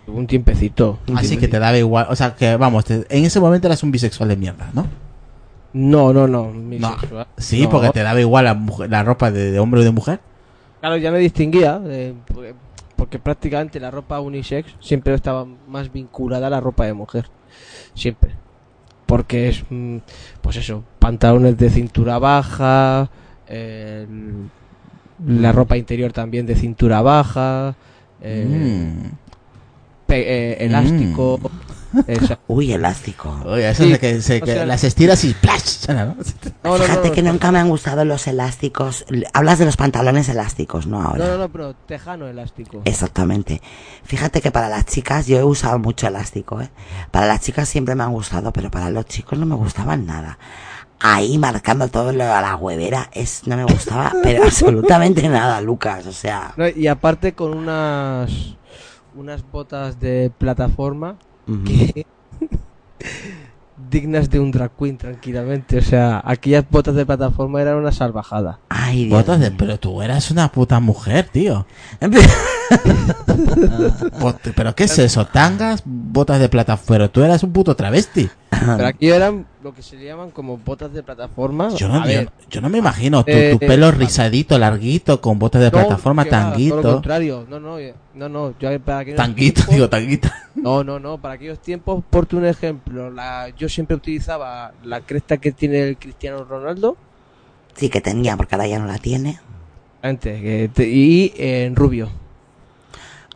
[0.08, 0.98] un tiempecito.
[1.08, 2.08] un Así que te daba igual.
[2.10, 4.88] O sea, que vamos, te- en ese momento eras un bisexual de mierda, ¿no?
[5.74, 6.52] No, no, no.
[6.54, 6.96] No.
[7.38, 7.70] Sí, No.
[7.70, 10.20] porque te daba igual la, mujer- la ropa de, de hombre o de mujer.
[10.82, 12.54] Claro, ya me distinguía, eh, porque,
[12.96, 17.28] porque prácticamente la ropa unisex siempre estaba más vinculada a la ropa de mujer.
[17.94, 18.32] Siempre.
[19.06, 19.98] Porque es, mm,
[20.42, 23.10] pues eso, pantalones de cintura baja,
[23.48, 24.08] eh,
[25.28, 27.76] la ropa interior también de cintura baja,
[28.22, 29.10] eh, Mm.
[30.08, 31.40] pe- eh, elástico,
[32.48, 33.38] Uy, elástico.
[33.46, 35.86] Oye, eso Sí, de que, se- o que sea- las estiras y ¡plash!
[36.64, 39.06] Fíjate no, que no, nunca me han gustado los elásticos.
[39.34, 41.02] Hablas de los pantalones elásticos, ¿no?
[41.02, 41.26] Ahora.
[41.26, 42.82] No, no, no, pero tejano elástico.
[42.86, 43.62] Exactamente.
[44.04, 46.70] Fíjate que para las chicas yo he usado mucho elástico, ¿eh?
[47.12, 50.38] Para las chicas siempre me han gustado, pero para los chicos no me gustaban nada.
[51.04, 56.06] Ahí marcando todo lo a la huevera, es, no me gustaba, pero absolutamente nada, Lucas.
[56.06, 58.30] O sea, No, y aparte con unas
[59.16, 61.18] unas botas de plataforma
[61.66, 62.06] que
[63.90, 65.78] dignas de un drag queen tranquilamente.
[65.80, 68.60] O sea, aquellas botas de plataforma eran una salvajada.
[68.70, 71.66] ay, Dios Botas de, pero tú eras una puta mujer, tío.
[74.20, 75.26] Bot- ¿Pero qué es eso?
[75.26, 75.82] ¿Tangas?
[75.86, 76.88] Botas de plataforma.
[76.88, 78.30] Pero tú eras un puto travesti.
[78.50, 81.70] Pero aquí eran lo que se le llaman como botas de plataforma.
[81.76, 83.24] Yo no, yo, yo no me imagino.
[83.24, 86.82] Tu, Eh, tu pelo eh, rizadito, larguito, con botas de no, plataforma, Todo lo tanguito.
[86.82, 87.46] contrario.
[87.50, 88.54] No, no, eh, no, no.
[88.60, 90.36] Yo para Tanguito, tiempos- digo, tanguita.
[90.56, 91.18] No, no, no.
[91.20, 95.98] Para aquellos tiempos, por un ejemplo, la, yo siempre utilizaba la cresta que tiene el
[95.98, 96.98] Cristiano Ronaldo.
[97.76, 99.40] Sí que tenía, porque ahora ya no la tiene.
[100.02, 102.10] Antes, que te- y en rubio.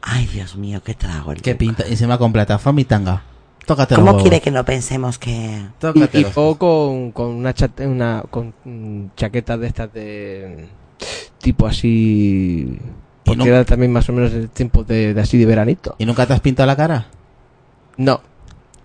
[0.02, 1.84] Ay, Dios mío, qué trago el ¿Qué pinta?
[1.88, 3.24] Encima con plataforma y tanga.
[3.96, 5.32] ¿Cómo quiere que no pensemos que...
[5.32, 6.24] Y, Tócate y
[6.58, 8.54] con, con una, chate- una con
[9.16, 10.68] chaquetas de estas de
[11.42, 12.80] tipo así
[13.24, 16.06] porque no- era también más o menos el tiempo de, de así de veranito ¿Y
[16.06, 17.08] nunca te has pintado la cara?
[17.98, 18.22] no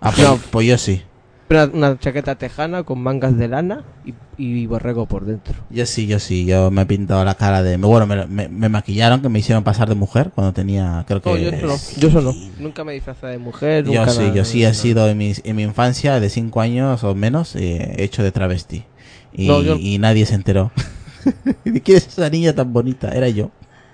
[0.03, 0.37] Ah, pues, No.
[0.49, 1.03] pues yo sí.
[1.51, 6.07] Una, una chaqueta tejana con mangas de lana y, y borrego por dentro Yo sí,
[6.07, 6.45] yo sí.
[6.45, 7.77] Yo me he pintado la cara de...
[7.77, 11.03] Bueno, me, me- me maquillaron, que me hicieron pasar de mujer cuando tenía...
[11.07, 11.29] Creo que...
[11.29, 14.33] no, yo eso no yo eso no nunca me disfrazé de mujer Yo sí, nada,
[14.35, 17.95] yo sí he sido en mi, en mi infancia de 5 años o menos eh,
[17.97, 18.83] hecho de travesti.
[19.33, 20.71] Y, No, yo- y nadie se enteró.
[21.65, 23.09] ¿De quién es esa niña tan bonita?
[23.11, 23.49] Era yo.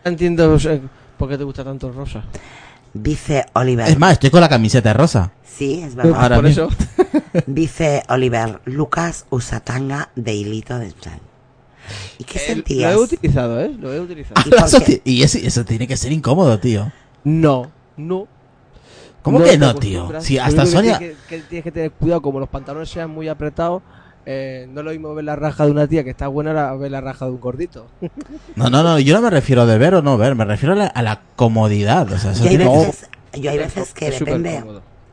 [0.06, 0.80] No entiendo o sea,
[1.18, 2.24] por qué te gusta tanto rosa
[3.02, 3.88] Dice Oliver.
[3.88, 5.32] Es más, estoy con la camiseta rosa.
[5.44, 6.22] Sí, es verdad.
[6.22, 6.68] Ahora por mismo.
[6.68, 6.78] eso
[7.48, 11.20] Dice Oliver, Lucas usa tanga de hilito dental.
[12.18, 12.94] ¿Y qué Eh, lo sentías?
[12.94, 16.12] he utilizado eh lo he utilizado ¿Y por Eso y eso, eso tiene que ser
[16.12, 16.92] incómodo, tío.
[17.24, 18.28] no no
[19.22, 20.10] ¿Cómo que te no, tío?
[20.22, 21.00] Si hasta que Sonia...
[21.00, 23.84] Que, que tienes que tener cuidado, como los pantalones sean muy apretados,
[24.30, 26.76] eh, no es lo mismo ver la raja de una tía que está buena a
[26.76, 27.88] ver la raja de un gordito.
[28.58, 30.78] No, no, no, yo no me refiero de ver o no ver, me refiero a
[30.78, 32.12] la, a la comodidad.
[32.12, 34.64] O sea, eso Yo hay tiene- veces, yo hay veces que Es depende,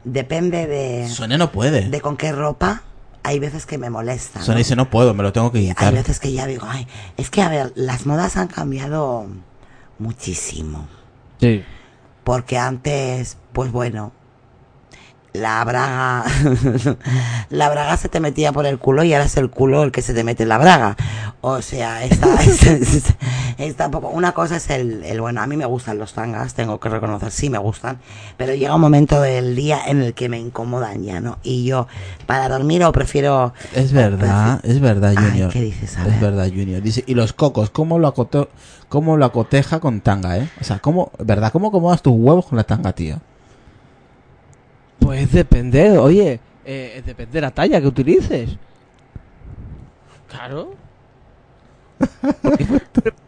[0.02, 1.88] depende de, Sonia no puede.
[1.88, 2.82] de con qué ropa,
[3.22, 4.40] hay veces que me molesta.
[4.40, 4.44] ¿no?
[4.44, 5.94] Sonia dice, no puedo, me lo tengo que Hay quitar.
[5.94, 9.26] veces que ya digo, ay, es que a ver, las modas han cambiado
[9.98, 10.86] muchísimo.
[11.40, 11.62] Sí.
[12.24, 14.12] Porque antes, pues bueno,
[15.34, 16.24] la braga,
[17.50, 20.00] la braga se te metía por el culo y ahora es el culo el que
[20.00, 20.96] se te mete en la braga.
[21.40, 23.14] O sea, esta, esta,
[23.58, 26.78] esta poco, una cosa es el, el, bueno, a mí me gustan los tangas, tengo
[26.80, 27.98] que reconocer, sí me gustan,
[28.36, 31.38] pero llega un momento del día en el que me incomodan ya, ¿no?
[31.42, 31.86] Y yo,
[32.26, 33.52] para dormir o prefiero...
[33.74, 35.50] Es verdad, es verdad, Ay, Junior.
[35.52, 35.98] ¿qué dices?
[35.98, 36.20] A Es ver.
[36.20, 36.80] verdad, Junior.
[36.80, 38.48] Dice, y los cocos, ¿cómo lo, acote-
[38.88, 40.48] cómo lo acoteja con tanga, eh?
[40.60, 43.18] O sea, ¿cómo, verdad, cómo acomodas tus huevos con la tanga, tío?
[44.98, 48.56] Pues depende, oye, eh, depende de la talla que utilices.
[50.28, 50.74] Claro.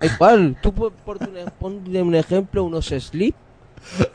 [0.03, 3.35] Igual, tú pon- ponte un, ponle un ejemplo, unos slip.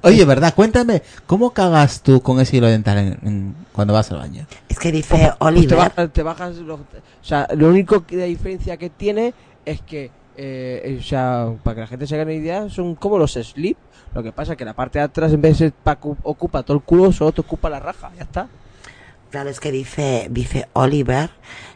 [0.01, 4.17] Oye, verdad, cuéntame, ¿cómo cagas tú con ese hilo dental en- en- cuando vas al
[4.17, 4.45] baño?
[4.67, 6.85] Es que dice Pues te, Oliver, bajas, te bajas los- o
[7.21, 9.33] sea, lo único que la diferencia que tiene
[9.65, 13.17] es que, eh, o sea, para que la gente se haga una idea, son como
[13.17, 13.77] los slip.
[14.13, 15.73] Lo que pasa es que la parte de atrás, en vez de
[16.23, 18.47] ocupa todo el culo, solo te ocupa la raja, ya está.
[19.29, 21.29] Claro, es que dice, dice Oliver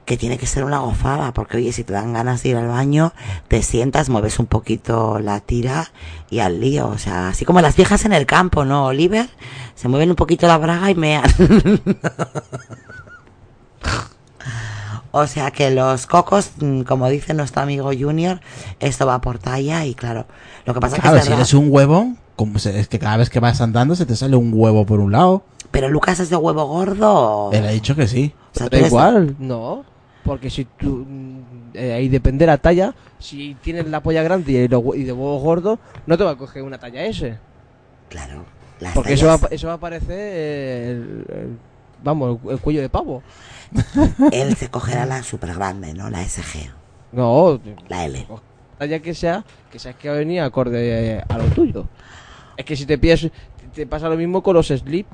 [0.04, 2.68] que tiene que ser una gozada, porque oye, si te dan ganas de ir al
[2.68, 3.14] baño,
[3.48, 5.92] te sientas, mueves un poquito la tira
[6.30, 6.88] y al lío.
[6.88, 9.30] O sea, así como las viejas en el campo, ¿no, Oliver?
[9.74, 11.24] Se mueven un poquito la braga y mean.
[15.18, 18.42] o sea que los cocos, mm, como dice nuestro amigo Junior,
[18.80, 20.26] esto va por talla y claro,
[20.66, 21.42] lo que pasa Claro, que es si verdad.
[21.42, 24.36] eres un huevón, como se- es que cada vez que vas andando se te sale
[24.36, 25.44] un huevo por un lado.
[25.72, 27.50] Pero Lucas es de huevo gordo.
[27.54, 28.34] Él ha dicho que sí.
[28.54, 29.84] O sea, eres- igual, no.
[30.24, 31.06] Porque si tú.
[31.08, 31.40] mm,
[31.76, 32.94] eh, ahí depende de la talla.
[33.20, 34.68] Si tienes la polla grande y, y
[35.04, 37.38] de huevos gordos, no te va a coger una talla S.
[38.10, 38.44] Claro.
[38.80, 40.10] las Porque eso va, a- eso va a parecer.
[40.12, 41.58] eh, el- el-
[42.04, 43.24] vamos, el, el cuello de pavo.
[44.32, 46.10] Él se cogerá la super grande, ¿no?
[46.10, 46.72] La SG,
[47.12, 48.28] No, la L.
[48.78, 51.88] talla que sea, que sea que venía acorde a lo tuyo.
[52.58, 53.30] Es que si te pides.
[53.74, 55.06] Te pasa lo mismo con los slip.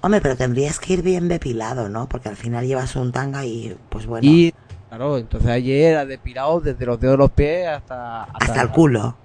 [0.00, 2.08] Hombre, pero tendrías que ir bien depilado, ¿no?
[2.08, 4.54] Porque al final llevas un tanga y, pues bueno, Y.
[4.88, 8.22] Claro, entonces ayer era depilado desde los dedos de los pies hasta.
[8.24, 9.16] hasta el culo.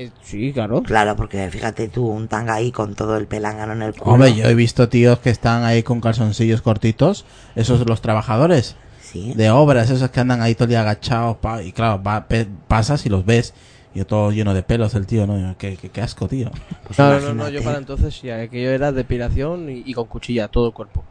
[0.00, 0.82] Eh, sí, claro.
[0.82, 4.14] Claro, porque fíjate tú, un tanga ahí con todo el pelángano en el culo.
[4.14, 9.32] Hombre, yo he visto tíos que están ahí con calzoncillos cortitos, esos los trabajadores Sí.
[9.34, 12.46] de obras, esos que andan ahí todo el día agachados, pa, y claro, va- pe-
[12.68, 13.52] pasas y los ves,
[13.94, 15.56] y todo lleno de pelos el tío, ¿no?
[15.58, 16.50] Qué, qué, qué asco, tío.
[16.86, 20.46] Pues No, no, no, yo para entonces sí, aquello era depilación y, y con cuchilla,
[20.48, 21.04] todo el cuerpo.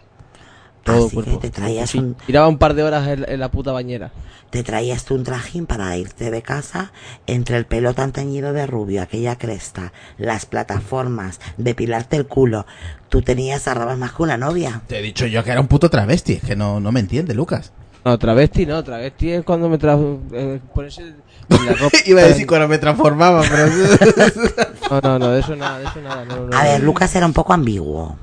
[0.94, 1.40] Todo Así el cuerpo.
[1.42, 4.12] que te traías Sí, un- Tiraba un par de horas en, en la puta bañera.
[4.50, 6.92] Te traías tú un trajín para irte de casa
[7.28, 12.66] entre el pelo tan teñido de rubio, aquella cresta, las plataformas, depilarte el culo.
[13.10, 14.82] Tú tenías arrabas más que una novia.
[14.88, 17.34] Te he dicho yo que era un puto travesti, es que no, no me entiende,
[17.36, 17.72] Lucas.
[18.06, 19.98] No, travesti no, travesti es cuando me tra
[20.34, 21.14] eh, ponerse
[21.50, 21.98] la ropa.
[22.06, 23.68] Iba a decir cuando me transformaba, pero...
[24.90, 26.26] No, no, no, de eso nada, de eso nada.
[26.26, 26.86] No, no, A ver, no.
[26.88, 28.16] Lucas era un poco ambiguo.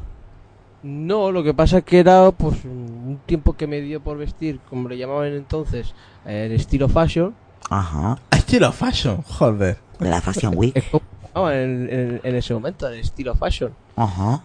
[0.86, 4.60] No, lo que pasa es que era pues un tiempo que me dio por vestir,
[4.70, 5.94] como le llamaban entonces,
[6.24, 7.34] el estilo fashion.
[7.68, 8.18] Ajá.
[8.30, 9.78] Estilo fashion, joder.
[9.98, 10.74] De la Fashion Week.
[11.34, 13.72] Llamaban en, en- en ese momento, el estilo fashion.
[13.96, 14.42] Ajá.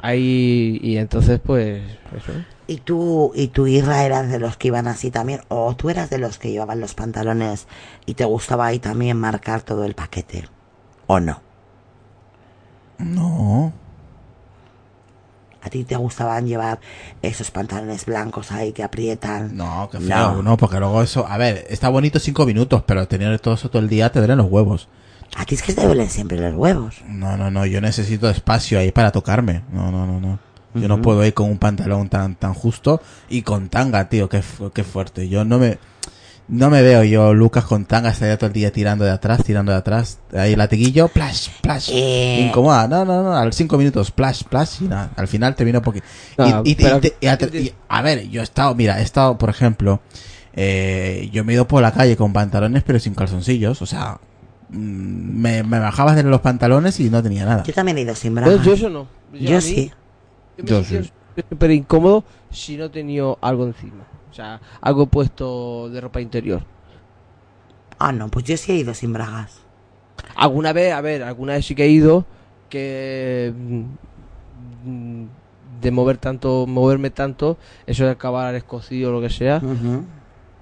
[0.00, 1.80] Ahí, y entonces pues
[2.16, 2.32] eso.
[2.66, 5.42] ¿Y tú, y tú, Isra, eras de los que iban así también?
[5.48, 7.68] ¿O tú eras de los que llevaban los pantalones
[8.06, 10.48] y te gustaba ahí también marcar todo el paquete?
[11.06, 11.40] ¿O no?
[12.98, 13.72] No.
[15.62, 16.80] ¿A ti te gustaban llevar
[17.22, 19.56] esos pantalones blancos ahí que aprietan?
[19.56, 20.56] No, que feo, no.
[20.56, 23.88] porque luego eso, a ver, está bonito cinco minutos, pero tener todo eso todo el
[23.88, 24.88] día te duelen los huevos.
[25.36, 26.96] A ti es que te duelen siempre los huevos.
[27.06, 29.62] No, no, no, yo necesito espacio ahí para tocarme.
[29.72, 30.38] No, no, no, no.
[30.74, 34.42] Yo no puedo ir con un pantalón tan tan justo y con tanga, tío, qué,
[34.72, 35.28] qué fuerte.
[35.28, 35.78] Yo no me
[36.54, 39.72] no me veo yo Lucas con tanga estaría todo el día tirando de atrás, tirando
[39.72, 41.88] de atrás, ahí latiguillo, plash, plash.
[41.92, 42.44] Eh.
[42.46, 42.86] Incomoda.
[42.88, 46.50] No, no, no, al cinco minutos, plash, plash y nada, al final termino porque y,
[46.50, 49.02] No, y- y- pero- y- y a, y- a ver, yo he estado, mira, he
[49.02, 50.00] estado, por ejemplo,
[50.54, 54.18] eh, yo me he ido por la calle con pantalones pero sin calzoncillos, o sea,
[54.68, 57.62] mm, me, me bajabas de los pantalones y no tenía nada.
[57.62, 58.62] Yo también he ido sin Yo, bragas.
[58.64, 59.06] yo eso no.
[59.32, 59.90] Yo a mí- sí.
[60.58, 61.10] Yo me Yo sí.
[61.48, 64.04] súper incómodo si no he tenido algo encima.
[64.32, 66.62] O sea, algo puesto de ropa interior.
[67.98, 69.60] Ah, no, pues yo sí he ido sin bragas.
[70.34, 72.24] Alguna vez, a ver, alguna vez sí que he ido
[72.70, 75.24] que mm,
[75.82, 80.04] de mover tanto, moverme tanto, eso de acabar escocido o lo que sea, Ujú.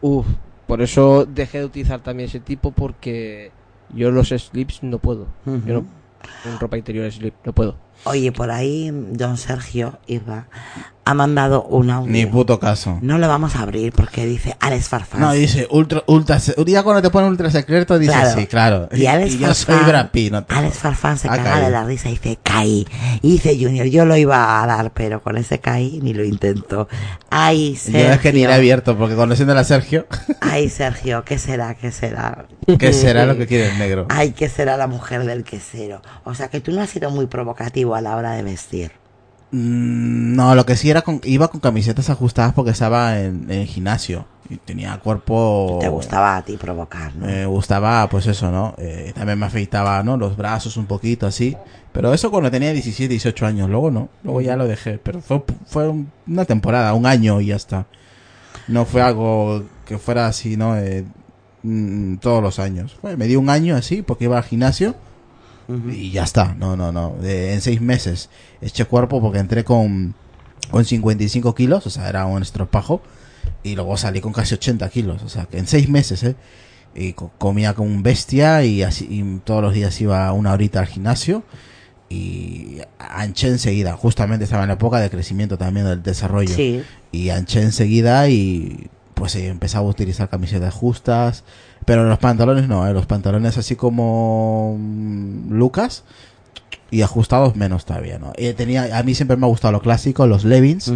[0.01, 0.27] uff,
[0.67, 3.53] por eso dejé de utilizar también ese tipo porque
[3.95, 5.29] yo los slips no puedo.
[5.47, 5.85] Yo no,
[6.45, 7.77] en ropa interior slip, no puedo.
[8.05, 10.47] Oye, por ahí don Sergio Irra
[11.05, 12.13] ha mandado un audio.
[12.13, 12.99] Ni puto caso.
[13.03, 15.21] No lo vamos a abrir porque dice Alex Farfán.
[15.21, 18.39] No, dice ultra, ultra, día cuando te pone ultra secreto dice Claro.
[18.41, 18.89] sí, claro.
[18.93, 20.79] Y Alex yo soy Farfán- Brad Pitt, no te Alex.
[20.79, 22.87] Farfán se caga de la risa y dice, caí.
[23.23, 26.87] Y dice Junior, yo lo iba a dar, pero con ese caí ni lo intento.
[27.29, 28.45] Ay, Yo es que ni Sergio.
[28.45, 30.07] era abierto, porque conociendo a Sergio,
[30.41, 31.75] Ay, Sergio, ¿qué será?
[31.75, 32.45] ¿Qué será?
[32.79, 34.07] ¿qué será lo que quiere el negro?
[34.11, 36.03] Ay, ¿qué será la mujer del quesero?
[36.25, 38.93] O sea, que tú no has sido muy provocativo a la hora de vestir.
[39.53, 43.67] Mm, No, lo que sí era con, iba con camisetas ajustadas porque estaba en, en
[43.67, 45.79] gimnasio y tenía cuerpo.
[45.81, 47.27] Te gustaba a ti provocar, ¿no?
[47.27, 48.75] Me gustaba, pues eso, ¿no?
[48.79, 50.17] Eh, también me afeitaba, ¿no?
[50.17, 51.57] Los brazos un poquito así.
[51.93, 53.69] Pero eso cuando tenía 17, 18 años.
[53.69, 54.09] Luego no.
[54.23, 54.99] Luego ya lo dejé.
[54.99, 57.87] Pero fue, fue un- una temporada, un año y ya está.
[58.69, 60.77] No fue algo que fuera así, ¿no?
[60.77, 61.05] Eh,
[61.65, 62.97] mm, todos los años.
[63.01, 64.95] Fue- me di un año así porque iba al gimnasio
[65.71, 65.91] Ujú.
[65.91, 66.55] y ya está.
[66.59, 67.17] No, no, no.
[67.23, 68.29] Eh, en seis meses
[68.61, 70.15] eché cuerpo porque entré con,
[70.71, 73.01] con 55 kilos, o sea, era un estropajo.
[73.63, 76.35] Y luego salí con casi 80 kilos, o sea, que en seis meses, ¿eh?
[76.95, 80.81] Y co- comía como un bestia y así y todos los días iba una horita
[80.81, 81.43] al gimnasio
[82.09, 83.93] y anché enseguida.
[83.97, 86.55] Justamente estaba en la época de crecimiento también del desarrollo.
[86.55, 86.83] Sí.
[87.13, 91.45] Y anché enseguida y pues empezaba a utilizar camisetas justas.
[91.91, 92.93] Pero los pantalones no, ¿eh?
[92.93, 96.05] los pantalones así como mm, Lucas
[96.93, 98.33] y ajustados menos todavía, ¿no?
[98.37, 100.93] Eh, tenía, a mí siempre me ha gustado lo clásico, los Levins,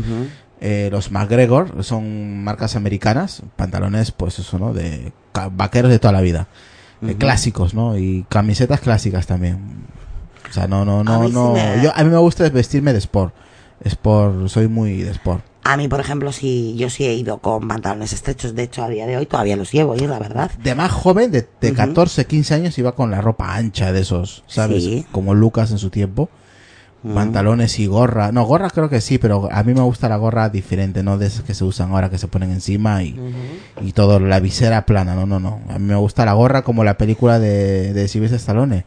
[0.61, 4.73] eh, los McGregor, son marcas americanas, pantalones pues eso, ¿no?
[4.73, 5.13] De
[5.51, 6.47] vaqueros de toda la vida.
[7.03, 7.99] Eh, clásicos, ¿no?
[7.99, 9.59] Y camisetas clásicas también.
[10.49, 11.53] O sea, no, no, A no, sí no.
[11.55, 13.35] me- Yo, a mí me gusta vestirme de sport.
[13.83, 15.43] Sport, soy muy de sport.
[15.67, 18.55] A mí, por ejemplo, sí, yo sí he ido con pantalones estrechos.
[18.55, 20.51] De hecho, a día de hoy todavía los llevo, y es la verdad.
[20.63, 21.77] De más joven, de, de Ujú.
[21.77, 24.85] 14, 15 años, iba con la ropa ancha de esos, ¿sabes?
[24.85, 25.07] Sí.
[25.11, 26.29] Como Lucas en su tiempo.
[27.03, 27.15] Mm.
[27.15, 28.31] Pantalones y gorra.
[28.33, 31.27] No, gorra creo que sí, pero a mí me gusta la gorra diferente, no de
[31.27, 33.19] esas que se usan ahora que se ponen encima y,
[33.83, 35.15] y todo, la visera plana.
[35.15, 35.61] No, no, no.
[35.69, 38.85] A mí me gusta la gorra como la película de, de Sylvester Stallone.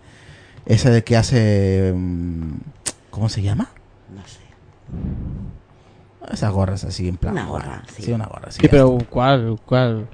[0.67, 1.93] Esa de que hace...
[1.95, 2.51] mm,
[3.09, 3.69] ¿Cómo se llama?
[4.15, 4.37] No sé.
[6.31, 7.33] Esas gorras así en plan.
[7.33, 8.03] Una gorra, sí.
[8.03, 8.51] Sí, una gorra.
[8.51, 9.59] Sí, Sí, pero ¿cuál?
[9.65, 10.07] ¿Cuál?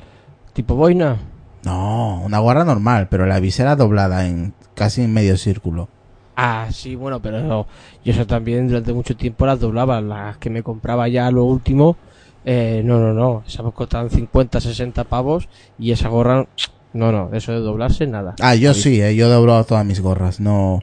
[0.54, 1.18] ¿Tipo boina?
[1.64, 5.88] No, una gorra normal, pero la visera doblada en casi en medio círculo.
[6.36, 7.68] Ah, sí, bueno, pero
[8.04, 10.02] yo eso también durante mucho tiempo las doblaba.
[10.02, 11.96] Las que me compraba ya lo último,
[12.44, 13.44] eh, no, no, no.
[13.48, 15.48] Esas costaban 50, 60 pavos
[15.78, 16.48] y esa gorra,
[16.94, 18.36] no, no, eso de doblarse, nada.
[18.42, 20.40] Ah, yo sí, eh, yo he doblado todas mis gorras.
[20.40, 20.82] No,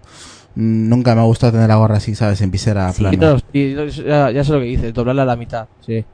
[0.55, 2.41] nunca me ha gustado tener la gorra así, ¿sabes?
[2.41, 3.17] En visera Sí, plana.
[3.35, 3.75] no, sí,
[4.07, 6.05] ya, ya sé lo que dices, doblarla a la mitad, sí.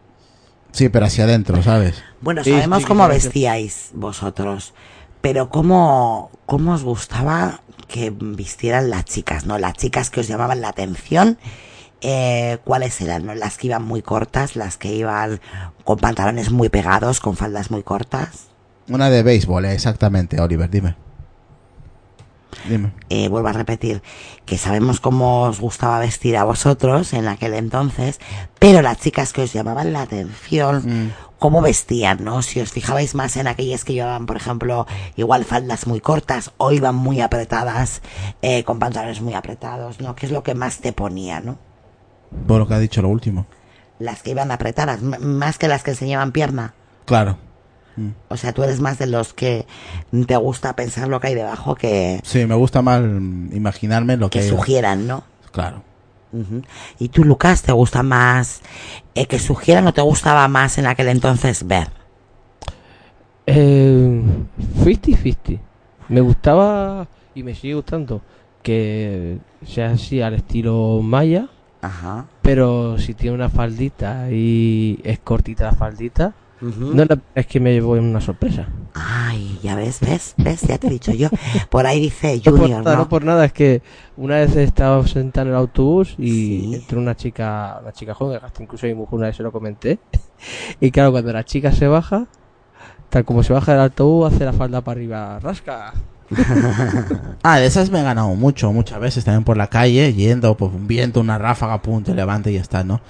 [0.72, 2.03] Sí, pero hacia adentro, ¿sabes?
[2.20, 4.74] Bueno, Sí, sabemos sí, cómo vestíais vosotros,
[5.20, 9.59] pero cómo, cómo os gustaba que vistieran las chicas, ¿no?
[9.59, 11.39] Las chicas que os llamaban la atención,
[12.01, 13.26] eh, ¿cuáles eran?
[13.26, 13.34] ¿no?
[13.34, 15.41] Las que iban muy cortas, las que iban
[15.84, 18.49] con pantalones muy pegados, con faldas muy cortas.
[18.89, 20.97] Una de béisbol, eh, exactamente, Oliver, dime.
[22.68, 22.92] Dime.
[23.11, 24.02] Eh, vuelvo a repetir
[24.44, 28.18] que sabemos cómo os gustaba vestir a vosotros en aquel entonces,
[28.59, 31.12] pero las chicas que os llamaban la atención, Mm.
[31.38, 32.42] cómo vestían, ¿no?
[32.42, 34.86] Si os fijabais más en aquellas que llevaban, por ejemplo,
[35.16, 38.00] igual faldas muy cortas o iban muy apretadas,
[38.42, 40.14] eh, con pantalones muy apretados, ¿no?
[40.16, 41.59] ¿Qué es lo que más te ponía, ¿no?
[42.46, 43.46] Por lo que ha dicho lo último.
[43.98, 46.74] Las que iban apretadas, más que las que enseñaban pierna.
[47.04, 47.38] Claro.
[48.28, 49.66] O sea, tú eres más de los que
[50.26, 54.40] te gusta pensar lo que hay debajo que, Sí, me gusta más imaginarme lo que...
[54.40, 55.24] que sugieran, ¿no?
[55.53, 55.82] Claro.
[56.99, 58.61] ¿Y tú, Lucas, te gusta más
[59.14, 61.88] eh, que sugieran o te gustaba más en aquel entonces ver?
[63.47, 64.22] Eh,
[64.84, 65.59] 50-50.
[66.09, 68.20] Me gustaba y me sigue gustando
[68.62, 71.49] que sea así al estilo Maya,
[71.80, 72.26] Ajá.
[72.42, 77.61] pero si tiene una faldita y es cortita la faldita, No es la- es que
[77.61, 78.66] me llevo una sorpresa.
[78.94, 81.28] Ay, ya ves, ves, ves, ya te he dicho yo.
[81.68, 83.02] Por ahí dice No por, Junior, nada, ¿no?
[83.02, 83.82] no por nada, es que
[84.16, 86.30] una vez estaba sentada en el autobús y
[86.61, 86.74] Sí.
[86.76, 89.52] entró una chica, una chica joven, hasta incluso a mi mujer una vez se lo
[89.52, 89.98] comenté.
[90.80, 92.26] Y claro, cuando la chica se baja,
[93.11, 95.92] tal como se baja del autobús, hace la falda para arriba, rasca.
[97.42, 100.72] Ah, de esas me he ganado mucho, muchas veces también por la calle, yendo, pues
[100.72, 103.00] un viento, una ráfaga, pum, te levanta y ya está, ¿no?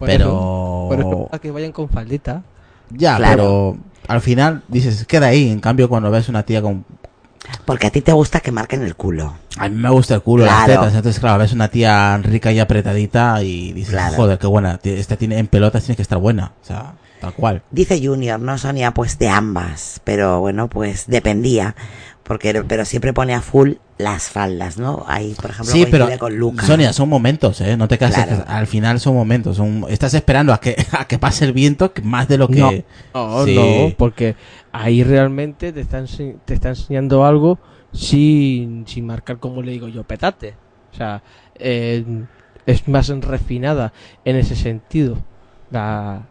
[0.00, 1.28] Pero...
[1.30, 2.42] a que vayan con faldita.
[2.90, 3.32] Ya, Claro.
[3.36, 3.76] pero
[4.08, 5.50] al final dices, queda ahí.
[5.50, 6.84] En cambio, cuando ves una tía con...
[7.64, 9.34] Porque a ti te gusta que marquen el culo.
[9.58, 10.94] A mí me gusta el culo, las tetas.
[10.94, 14.14] Entonces, claro, ves una tía rica y apretadita y dices, Claro.
[14.14, 14.78] joder, qué buena.
[14.82, 16.52] Esta tiene en pelotas tiene que estar buena.
[16.62, 17.62] O sea, tal cual.
[17.70, 20.00] Dice Junior, no Sonia, pues de ambas.
[20.04, 21.74] Pero bueno, pues dependía.
[22.24, 25.04] Porque, pero siempre pone a full las faldas, ¿no?
[25.08, 26.66] Ahí, por ejemplo, Sí, pero con Lucas.
[26.66, 27.76] Sonia, son momentos, ¿eh?
[27.76, 28.24] No te cases.
[28.24, 28.44] Claro.
[28.46, 29.56] al final son momentos.
[29.56, 29.84] Son...
[29.88, 32.60] Estás esperando a que, a que pase el viento que más de lo que...
[32.60, 32.70] No,
[33.14, 33.54] no, Sí.
[33.56, 34.36] no, porque
[34.70, 37.58] ahí realmente te está, ense- te está enseñando algo
[37.92, 40.54] sin, sin marcar, como le digo yo, petate.
[40.92, 41.22] O sea,
[41.56, 42.04] eh,
[42.66, 43.92] es más refinada
[44.24, 45.18] en ese sentido.
[45.70, 46.22] La-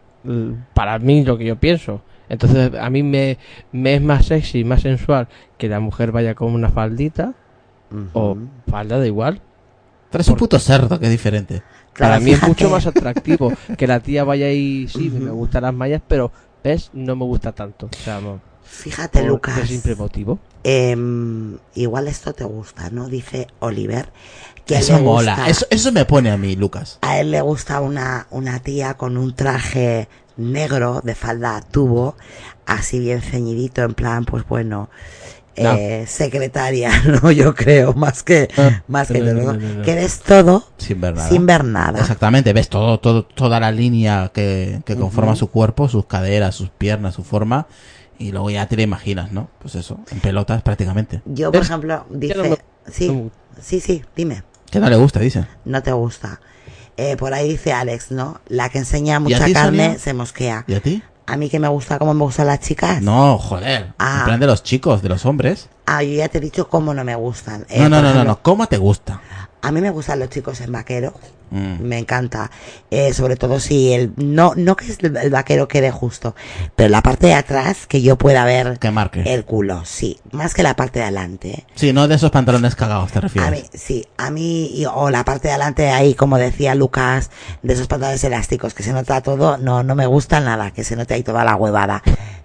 [0.74, 2.00] para mí, lo que yo pienso.
[2.32, 3.36] Entonces, a mí me,
[3.72, 5.28] me es más sexy, más sensual
[5.58, 7.34] que la mujer vaya con una faldita
[8.14, 8.36] o
[8.68, 9.40] falda, da igual.
[10.10, 11.62] Tú eres un puto cerdo, que es diferente.
[11.92, 15.62] Claro, Para mí es mucho más atractivo que la tía vaya ahí, sí, me gustan
[15.64, 16.32] las mallas, pero,
[16.64, 16.88] ¿ves?
[16.94, 17.86] No me gusta tanto.
[17.92, 19.58] O sea, no, Fíjate, por Lucas.
[19.58, 20.38] ese simple motivo.
[20.64, 23.08] Em, igual esto te gusta, ¿no?
[23.08, 24.08] Dice Oliver
[24.64, 25.34] que Eso mola.
[25.34, 26.98] gusta- Eso, eso me pone a mí, Lucas.
[27.02, 32.16] A él le gusta una, una tía con un traje negro de falda a tubo,
[32.66, 34.88] así bien ceñidito, en plan, pues bueno,
[35.58, 35.74] No.
[35.74, 36.90] eh, secretaria,
[37.22, 37.30] ¿no?
[37.30, 39.58] Yo creo, más que, Ah, más que no, todo, no, ¿no?
[39.58, 39.82] no, no.
[39.82, 41.28] Que eres todo Sin ver nada.
[41.28, 42.00] sin ver nada.
[42.00, 46.70] Exactamente, ves todo, todo, toda la línea que, que conforma su cuerpo, sus caderas, sus
[46.70, 47.66] piernas, su forma,
[48.18, 49.50] y luego ya te la imaginas, ¿no?
[49.60, 51.20] Pues eso, en pelotas prácticamente.
[51.26, 52.34] Yo, por ejemplo, dice,
[52.90, 53.30] sí, me-
[53.60, 55.44] sí, sí, dime, Que no le gusta, dice.
[55.66, 56.40] no te gusta.
[56.96, 58.40] Eh, por ahí dice Alex, ¿no?
[58.48, 59.98] La que enseña mucha ti, carne Sonia?
[59.98, 60.64] se mosquea.
[60.66, 61.02] ¿Y a ti?
[61.26, 63.00] A mí que me gusta como me gustan las chicas.
[63.00, 63.92] No, joder.
[63.98, 64.18] Ah.
[64.20, 65.68] En plan de los chicos, de los hombres.
[65.86, 67.64] Ah, yo ya te he dicho cómo no me gustan.
[67.68, 68.42] Eh, no, no, por no, no, ejemplo, no.
[68.42, 69.20] ¿Cómo te gusta?
[69.62, 71.14] A mí me gustan los chicos en vaquero.
[71.50, 71.82] Mm.
[71.82, 72.50] Me encanta.
[72.90, 74.12] Eh, sobre todo si el.
[74.16, 76.34] No, no que el, vaquero quede justo.
[76.74, 79.22] Pero la parte de atrás que yo pueda ver Que marque.
[79.26, 79.84] el culo.
[79.84, 80.18] Sí.
[80.32, 81.66] Más que la parte de adelante.
[81.74, 83.48] Sí, no de esos pantalones cagados, te refieres.
[83.48, 87.30] A mí, sí, a mí, o la parte de adelante ahí, como decía Lucas,
[87.62, 90.96] de esos pantalones elásticos, que se nota todo, no, no me gusta nada, que se
[90.96, 92.02] note ahí toda la huevada.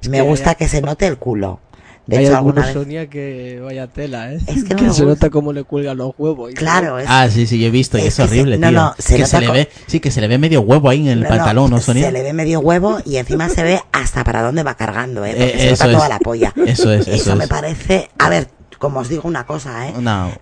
[0.09, 1.61] Me gusta que se note el culo.
[2.07, 4.39] De Hay hecho, alguna vez, Sonia, que vaya tela, ¿eh?
[4.47, 5.05] Es que no me se gusta.
[5.05, 6.51] nota cómo le cuelgan los huevos.
[6.51, 8.57] y claro, es, Ah, sí, sí, yo he visto y Es es, que se- horrible,
[8.57, 8.79] no, tío.
[8.79, 11.07] no, se que se le ve, sí, que se le ve medio huevo ahí en
[11.09, 12.05] el No, pantalón, ¿no, Sonia?
[12.05, 15.31] Se le ve medio huevo y encima se ve hasta para dónde va cargando, ¿eh?
[15.37, 16.53] Porque Eh, se nota eso toda la polla.
[16.65, 17.49] Eso es, eso me es.
[17.49, 18.47] parece, a ver,
[18.79, 19.93] como os digo una cosa, ¿eh?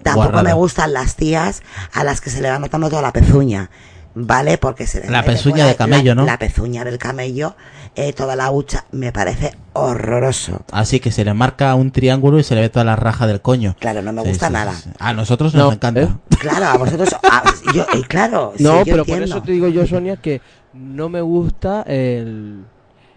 [0.03, 0.43] Tampoco guarrada.
[0.43, 1.63] me gustan las tías
[1.93, 3.71] a las que se le va notando toda la pezuña.
[4.15, 4.57] ¿Vale?
[4.57, 6.25] Porque se le La pezuña por ahí de camello, la- ¿no?
[6.25, 7.55] La pezuña del camello,
[7.95, 10.61] eh, toda la hucha, me parece horroroso.
[10.71, 13.41] Así que se le marca un triángulo y se le ve toda la raja del
[13.41, 13.75] coño.
[13.79, 14.73] Claro, no me Sí, gusta sí, nada.
[14.73, 14.89] sí.
[14.99, 16.01] A nosotros No, nos encanta.
[16.01, 16.07] ¿eh?
[16.39, 17.43] Claro, a vosotros, a-
[17.73, 20.41] yo, eh, claro, sí, No, yo pero por eso te digo yo, Sonia, que
[20.73, 22.65] no me gusta el,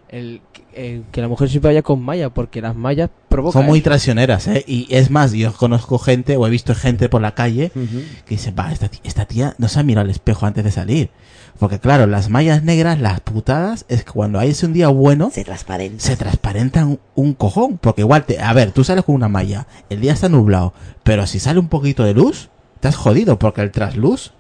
[0.09, 0.41] el,
[0.75, 3.63] el que la mujer siempre vaya con malla, porque las mallas provocan.
[3.63, 4.65] Son muy traicioneras, ¿eh?
[4.67, 8.51] Y es más, yo conozco gente, o he visto gente por la calle, que dice,
[8.51, 11.11] va, esta, esta tía no se ha mirado al espejo antes de salir.
[11.59, 15.31] Porque claro, las mallas negras, las putadas, es que cuando hay ese un día bueno,
[15.33, 16.05] Se transparenta.
[16.05, 17.79] se transparentan un, cojón.
[17.79, 21.27] Porque igual, te, a ver, tú sales con una malla, el día está nublado, pero
[21.27, 22.51] si sale un poquito de luz,
[22.87, 24.33] has jodido, porque el trasluz,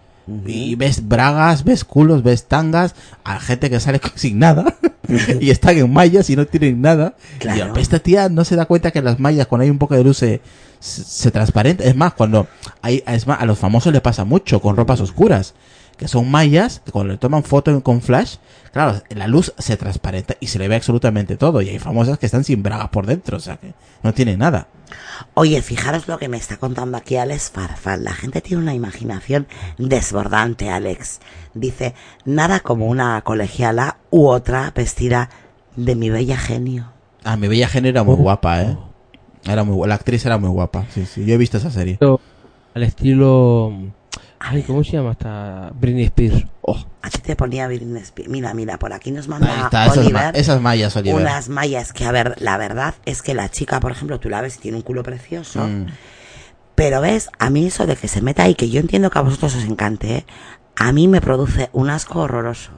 [0.47, 2.95] y ves bragas, ves culos, ves tangas,
[3.25, 4.77] a gente que sale sin nada,
[5.41, 7.15] y están en mallas y no tienen nada.
[7.39, 7.73] Claro.
[7.77, 10.05] Y esta tía no se da cuenta que las mallas, cuando hay un poco de
[10.05, 10.41] luz, se,
[10.81, 11.85] se, transparenta.
[11.85, 12.47] Es más, cuando
[12.83, 15.55] hay, es más, a los famosos le pasa mucho con ropas oscuras,
[15.99, 18.37] que son mallas, que cuando le toman foto con flash,
[18.73, 21.61] claro, la luz se transparenta y se le ve absolutamente todo.
[21.61, 24.69] Y hay famosas que están sin bragas por dentro, o sea que no tienen nada.
[25.35, 28.05] Oye, fijaros lo que me está contando aquí Alex Farfán.
[28.05, 31.21] La gente tiene una imaginación desbordante, Alex.
[31.53, 31.95] Dice,
[32.25, 35.31] nada como una colegiala u otra vestida
[35.77, 36.93] de mi bella genio.
[37.25, 38.79] Ah, mi bella genio era muy guapa, eh.
[39.45, 41.25] Era muy, la actriz era muy guapa, sí, sí.
[41.25, 41.99] Yo he visto esa serie.
[42.75, 43.73] Al estilo.
[44.41, 45.71] Ay, ¿cómo se llama esta?
[45.75, 46.45] Britney Spears.
[46.63, 48.31] Oh, A ti te ponía Britney Spears.
[48.31, 51.21] Mira, mira, por aquí nos Ahí manda está, esas, ma- Oliver esas mallas, Oliver.
[51.21, 54.41] unas mallas que, a ver, la verdad es que la chica, por ejemplo, tú la
[54.41, 55.67] ves y tiene un culo precioso.
[55.67, 55.87] Mm.
[56.75, 59.23] Pero ves, a mí eso de que se meta ahí, que yo entiendo que a
[59.23, 60.27] vosotros os encante, ¿eh?
[60.77, 62.71] a mí me produce un asco horroroso.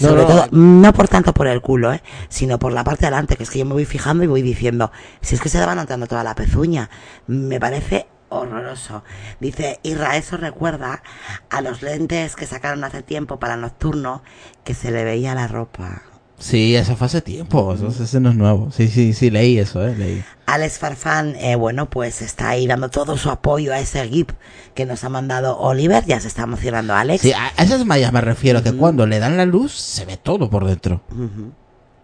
[0.00, 0.28] No, Sobre no.
[0.28, 2.02] todo, no por tanto por el culo, ¿eh?
[2.30, 4.40] sino por la parte de adelante, que es que yo me voy fijando y voy
[4.40, 4.90] diciendo,
[5.20, 6.88] si es que se le va notando toda la pezuña,
[7.26, 9.04] me parece horroroso.
[9.40, 11.02] Dice, Irra, eso recuerda
[11.50, 14.22] a los lentes que sacaron hace tiempo para nocturno,
[14.64, 16.02] que se le veía la ropa.
[16.42, 18.72] Sí, eso fue hace tiempo, eso, ese no es nuevo.
[18.72, 20.24] Sí, sí, sí, leí eso, eh, leí.
[20.46, 24.30] Alex Farfán, eh, bueno, pues está ahí dando todo su apoyo a ese GIF
[24.74, 26.04] que nos ha mandado Oliver.
[26.04, 27.22] Ya se está emocionando Alex.
[27.22, 30.50] Sí, a esas mallas me refiero, que cuando le dan la luz se ve todo
[30.50, 31.02] por dentro.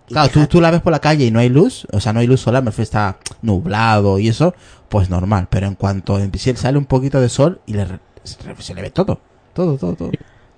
[0.09, 2.21] Claro, tú, tú la ves por la calle y no hay luz, o sea, no
[2.21, 4.55] hay luz solar, me refiero, está nublado y eso,
[4.89, 5.49] pues normal.
[5.51, 6.19] Pero en cuanto
[6.57, 9.21] sale un poquito de sol y le, re- se le- se le ve todo,
[9.55, 10.11] todo, todo, todo.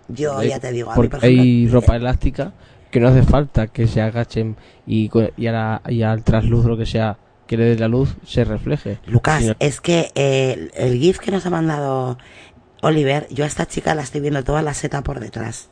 [0.08, 2.52] Yo ya te digo, a mí, porque por ejemplo, hay ropa elástica
[2.90, 5.08] que no hace falta que se agachen y,
[5.46, 8.98] a la- y al trasluz lo que sea que le dé la luz se refleje.
[9.06, 12.18] Lucas, es que eh, el GIF que nos ha mandado
[12.82, 15.68] Oliver, yo a esta chica la estoy viendo toda la seta por detrás.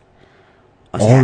[0.91, 1.23] O sea,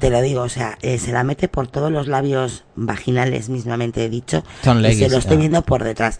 [0.00, 4.08] te lo digo, o sea, eh, se la mete por todos los labios vaginales, mismamente
[4.08, 4.42] dicho.
[4.62, 6.18] Son y se lo estoy viendo por detrás.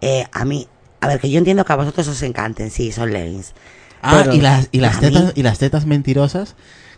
[0.00, 0.68] Eh, a mí,
[1.00, 3.52] a ver, que yo entiendo que a vosotros os encanten, sí, son leggings.
[4.00, 6.54] Ah, Pero- y las, y las mí- tetas, y las tetas mentirosas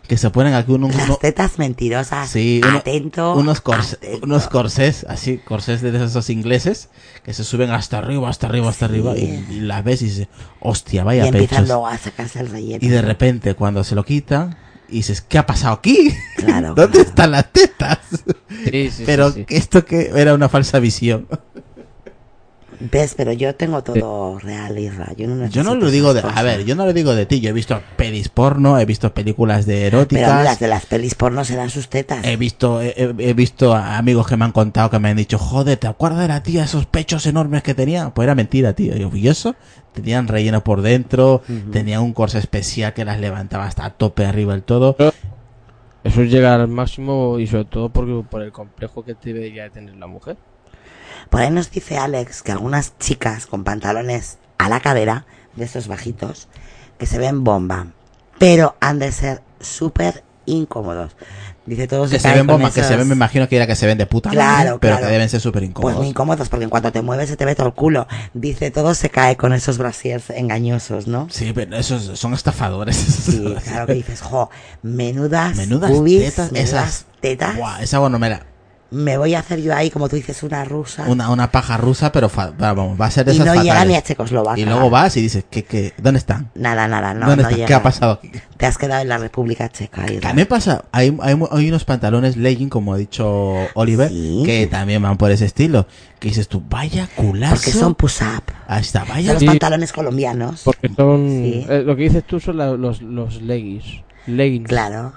[0.07, 2.29] que se ponen aquí uno, uno- Las tetas mentirosas.
[2.29, 3.35] Sí, uno- atento.
[3.35, 4.25] unos, cors- atento.
[4.25, 6.89] unos corsés, así, corsés de esos ingleses,
[7.23, 8.93] que se suben hasta arriba, hasta arriba, hasta Sí.
[8.93, 10.27] arriba, y, y las ves y dices,
[10.59, 11.67] hostia, Y vaya empiezan pechos.
[11.67, 12.79] luego a sacarse el relleno.
[12.81, 14.57] Y de repente, cuando se lo quitan,
[14.91, 16.13] y dices, ¿qué ha pasado aquí?
[16.37, 17.09] Claro, ¿Dónde claro.
[17.09, 17.99] están las tetas?
[18.71, 19.45] Sí, sí, Pero sí, sí.
[19.45, 21.27] que esto que era una falsa visión.
[22.79, 23.13] ¿Ves?
[23.17, 25.11] Pero yo tengo todo real, Isra.
[25.17, 27.41] Yo no, Yo no lo digo de, a ver, yo no lo digo de ti,
[27.41, 30.43] yo he visto pelis porno, he visto películas de Pero eróticas.
[30.45, 32.25] las de las pelis porno se dan sus tetas.
[32.25, 35.17] He visto, he, he- he visto a amigos que me han contado que me han
[35.17, 38.11] dicho, joder, ¿te acuerdas de la tía esos pechos enormes que tenía?
[38.11, 38.95] Pues era mentira, tío.
[38.95, 39.55] Y yo, ¿y eso?
[39.93, 44.53] Tenían relleno por dentro, tenían un corsé especial que las levantaba hasta a tope arriba
[44.53, 44.95] del todo.
[46.03, 49.69] Eso es llegar al máximo y sobre todo porque, por el complejo que debería de
[49.71, 50.37] tener la mujer.
[51.29, 55.87] Por ahí nos dice Alex que algunas chicas con pantalones a la cadera, de estos
[55.87, 56.47] bajitos,
[56.97, 57.87] que se ven bomba,
[58.37, 61.15] pero han de ser súper incómodos.
[61.65, 63.85] Dice todos Que se ven bomba, que se ven, me imagino que era que se
[63.85, 65.05] ven de puta madre, Claro, pero claro.
[65.07, 65.97] que deben ser súper Pues incómodos.
[65.99, 68.07] muy incómodos, porque en cuanto te mueves se te ve todo el culo.
[68.33, 71.27] Dice, todo se cae con esos brasiers engañosos, ¿no?
[71.29, 72.95] sí, pero esos son estafadores.
[73.29, 74.49] Sí, claro que dices, jo,
[74.81, 77.05] menudas, Menudas boobies, tetas, menudas esas.
[77.21, 77.55] tetas.
[77.55, 78.45] Buah, esa bueno, me la-
[78.91, 81.03] Me voy a hacer yo ahí, como tú dices, una rusa.
[81.07, 83.85] una, una paja rusa, pero fa- vamos, va a ser de y esas no llega
[83.85, 84.63] ni a Checoslovaquia.
[84.63, 86.49] Y luego vas y dices, ¿qué, qué, ¿dónde están?
[86.55, 87.67] Nada, nada, no, ¿Dónde no llega.
[87.67, 88.31] ¿Qué ha pasado aquí?
[88.57, 90.05] Te has quedado en la República Checa.
[90.21, 94.41] También pasa, hay, hay, hay unos pantalones legging, como ha dicho Oliver, Sí.
[94.45, 95.85] que también van por ese estilo.
[96.19, 97.55] Que dices tú, vaya culazo.
[97.55, 98.43] Porque son push-up.
[98.67, 99.33] Ahí está, Son vaya.
[99.33, 99.45] los Sí.
[99.45, 100.61] pantalones colombianos.
[100.63, 101.29] Porque son.
[101.29, 101.65] Sí.
[101.69, 104.01] eh, lo que dices tú son la- los, los leggings.
[104.25, 104.67] Leggings.
[104.67, 105.13] Claro.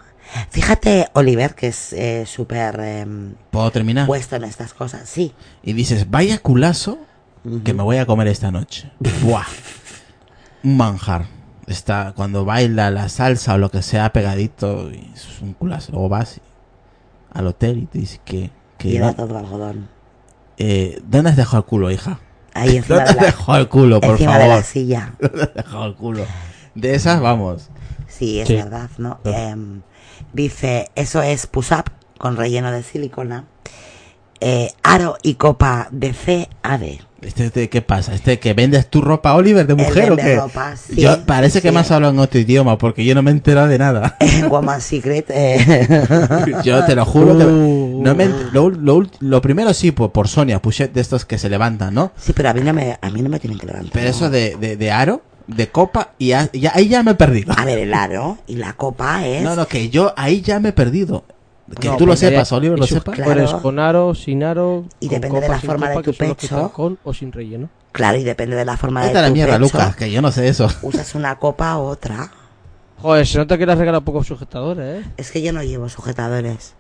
[0.50, 4.06] Fíjate, Oliver, que es eh, súper em, ¿Puedo terminar?
[4.06, 5.08] puesto en estas cosas.
[5.08, 5.32] Sí.
[5.62, 6.98] Y dices, vaya culazo
[7.64, 8.90] que me voy a comer esta noche.
[9.22, 9.44] Buah.
[10.64, 11.26] Un manjar.
[11.66, 15.92] está cuando baila la salsa o lo que sea pegadito y es un culazo.
[15.92, 16.40] Luego vas
[17.32, 19.88] al hotel y te dices que, que Y era no- todo algodón.
[20.58, 22.20] eh, ¿dónde has dejado el culo, hija?
[22.54, 24.64] Ahí encima, ¿Dónde de has la, dejado el culo, por encima de la favor?
[24.64, 25.14] silla.
[25.20, 26.24] ¿Dónde has dejado el culo?
[26.74, 27.70] De esas vamos.
[28.08, 28.54] Sí, es Sí.
[28.56, 29.18] verdad, ¿no?
[29.24, 29.80] Em,
[30.32, 31.84] dice, eso es push-up
[32.18, 33.44] con relleno de silicona.
[34.44, 36.82] Eh, aro y copa de CAD.
[37.20, 38.12] Este, este, ¿Qué pasa?
[38.12, 40.34] ¿Este que vendes tu ropa, Oliver, de mujer o qué?
[40.34, 43.30] ropa, sí, Yo, parece que me has hablado en otro idioma porque yo no me
[43.30, 44.16] he enterado de nada.
[44.20, 45.26] En Woman Secret.
[45.30, 46.08] eh,
[46.64, 48.02] Yo te lo juro que Uh.
[48.02, 51.24] no me ent- lo, lo ult- lo primero sí por, por Sonia, puchet de estos
[51.24, 52.10] que se levantan, ¿no?
[52.16, 53.92] sí, pero a mí no me, a mí no me tienen que levantar.
[53.92, 55.22] Pero eso de, de, de aro,
[55.55, 57.53] de copa, y ya- ahí ya me he perdido.
[57.57, 59.42] A ver, el aro y la copa es...
[59.42, 61.24] No, no, que yo ahí ya me he perdido.
[61.80, 63.14] Que No, tú lo porque sepas, Oliver, lo sepas.
[63.14, 63.62] Claro.
[63.62, 64.84] Con aro, sin aro.
[65.00, 66.72] Y con depende de la forma de copa, tu los que pecho.
[66.72, 67.70] Con o sin relleno.
[67.92, 70.20] Claro, y depende de la forma Vete de la tu mierda, pecho, Lucas, que yo
[70.20, 70.68] no sé eso.
[70.82, 72.30] Usas una copa u otra.
[73.00, 75.09] Joder, se nota que le has regalado pocos sujetadores, ¿eh?
[75.16, 76.74] Es que yo no llevo sujetadores.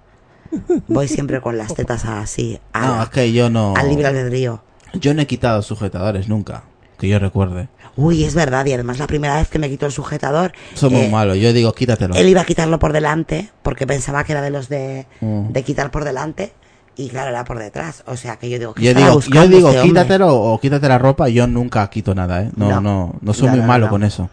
[0.88, 2.60] Voy siempre con las tetas así.
[2.72, 3.74] a- No, es que yo no.
[3.76, 4.62] Al libre albedrío.
[4.94, 6.64] Yo no he quitado sujetadores nunca,
[6.98, 7.68] que yo recuerde.
[7.96, 11.02] Uy, es verdad, y además la primera vez que me quitó el sujetador, Son muy
[11.02, 11.36] eh, malos.
[11.36, 12.14] Yo digo, quítatelo.
[12.14, 15.48] él iba a quitarlo por delante, porque pensaba que era de los de, Mm.
[15.52, 16.52] de quitar por delante,
[16.96, 18.02] y claro, era por detrás.
[18.06, 19.82] O sea que yo digo, ¿qué Yo digo, yo digo este hombre?
[20.02, 21.28] quítatelo o quítate la ropa.
[21.28, 22.50] Yo nunca quito nada, ¿eh?
[22.56, 22.80] No, No.
[22.80, 23.90] no, no, soy No, muy no, malo no.
[23.90, 24.30] con eso.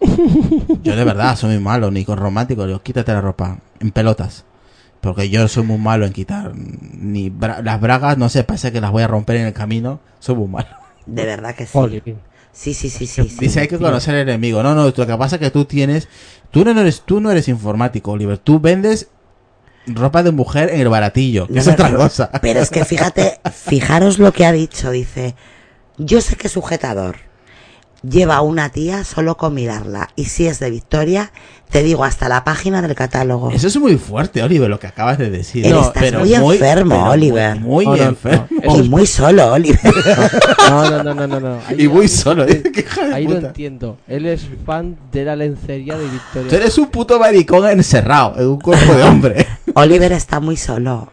[0.82, 2.66] Yo de verdad soy muy malo, ni con romántico.
[2.66, 4.44] Digo, quítate la ropa en pelotas.
[5.00, 6.52] Porque yo soy muy malo en quitar.
[6.54, 10.00] Ni bra- las bragas, no sé, parece que las voy a romper en el camino.
[10.18, 10.68] Soy muy malo.
[11.06, 11.72] De verdad que sí.
[12.54, 13.28] Sí, sí, sí, sí.
[13.28, 13.36] sí.
[13.38, 14.62] Dice, hay que conocer al enemigo.
[14.62, 16.08] No, no, lo que pasa es que tú tienes...
[16.50, 18.38] Tú no eres, tú no eres informático, Oliver.
[18.38, 19.08] Tú vendes
[19.86, 21.46] ropa de mujer en el baratillo.
[21.48, 22.30] que No, es otra pero- cosa.
[22.40, 25.34] Pero es que fíjate, fijaros lo que ha dicho, dice,
[25.98, 27.16] yo sé que sujetador
[28.08, 31.32] lleva una tía solo con mirarla, y si es de Victoria,
[31.70, 33.50] te digo hasta la página del catálogo.
[33.50, 35.66] Eso es muy fuerte, Oliver, lo que acabas de decir.
[35.66, 37.56] Él No, está muy enfermo, pero Oliver.
[37.60, 38.46] Muy, muy no, enfermo.
[38.50, 38.76] no.
[38.78, 39.80] Y muy solo, Oliver.
[40.70, 41.40] No, no, no, no, no.
[41.40, 41.60] no.
[41.66, 42.46] Ahí- Y muy solo.
[42.46, 43.98] Qué hija de Ahí lo entiendo.
[44.06, 46.48] Él es fan de la lencería de Victoria.
[46.48, 49.46] Tú eres un puto maricón encerrado en un cuerpo de hombre.
[49.74, 51.10] Oliver está muy solo.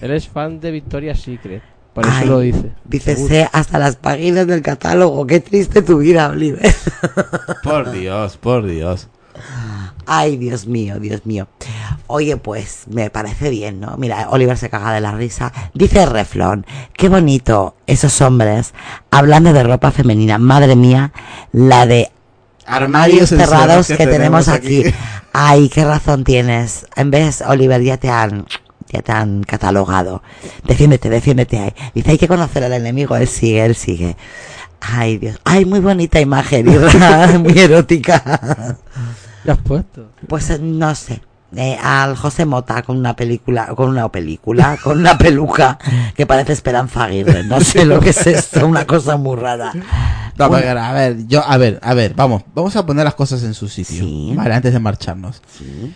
[0.00, 1.62] Él es fan de Victoria's Secret.
[1.94, 2.72] Por eso Ay, lo dice.
[2.84, 5.26] Dice, sé hasta las páginas del catálogo.
[5.26, 6.74] Qué triste tu vida, Oliver.
[7.62, 9.08] por Dios, por Dios.
[10.06, 11.48] Ay, Dios mío, Dios mío.
[12.06, 13.96] Oye, pues me parece bien, ¿no?
[13.96, 15.52] Mira, Oliver se caga de la risa.
[15.74, 18.74] Dice Reflon, qué bonito esos hombres
[19.10, 20.38] hablando de ropa femenina.
[20.38, 21.12] Madre mía,
[21.52, 22.10] la de
[22.66, 24.84] armarios cerrados que, tenemos aquí.
[25.32, 26.86] Ay, qué razón tienes.
[26.96, 28.46] En vez, Oliver, ya te han,
[28.92, 30.22] ya te han catalogado.
[30.64, 31.58] Defiéndete, defiéndete.
[31.58, 31.72] Ay.
[31.94, 33.16] Dice, hay que conocer al enemigo.
[33.16, 34.16] Él sigue, él sigue.
[34.80, 35.38] Ay, Dios.
[35.44, 36.66] Ay, muy bonita imagen,
[37.42, 38.76] muy erótica.
[39.44, 40.10] ¿Qué has puesto?
[40.28, 41.22] Pues eh, no sé.
[41.54, 45.78] Eh, al José Mota con una película, con una película, con una peluca
[46.16, 47.44] que parece Esperanza Aguirre.
[47.44, 49.70] No sé lo que es esto, una cosa muy rara.
[50.38, 53.14] No, Una- pero, a ver, yo, a ver, a ver, vamos, vamos a poner las
[53.14, 54.02] cosas en su sitio.
[54.02, 54.32] Sí.
[54.34, 55.42] Vale, antes de marcharnos.
[55.58, 55.94] Sí.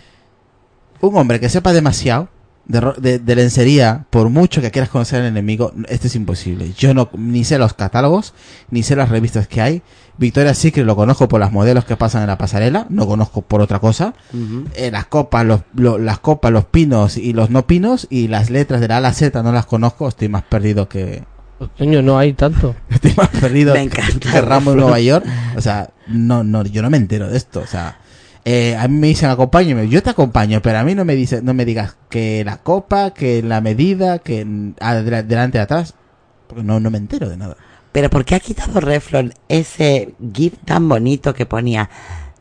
[1.01, 2.29] Un hombre que sepa demasiado
[2.67, 6.73] de, ro- de, de lencería, por mucho que quieras conocer al enemigo, esto es imposible.
[6.77, 8.33] Yo no, ni sé los catálogos,
[8.69, 9.81] ni sé las revistas que hay.
[10.17, 13.61] Victoria's Secret lo conozco por las modelos que pasan en la pasarela, no conozco por
[13.61, 14.13] otra cosa.
[14.75, 18.49] Eh, las copas, los, lo- las copas, los pinos y los no pinos y las
[18.49, 21.23] letras de la A a la Z no las conozco, estoy más perdido que,
[21.77, 22.75] Coño, no hay tanto.
[22.89, 24.31] estoy más perdido Me encanta.
[24.31, 25.25] que Ramos en Nueva York.
[25.55, 27.61] O sea, no, no, yo no me entero de esto.
[27.61, 27.99] O sea,
[28.49, 31.41] eh, a mí me dicen acompáñame, yo te acompaño, pero a mí no me dice,
[31.41, 35.95] no me digas que la copa, que la medida, que delante y atrás,
[36.47, 37.57] porque no, no me entero de nada.
[37.91, 41.89] Pero ¿por qué ha quitado Reflon ese GIF tan bonito que ponía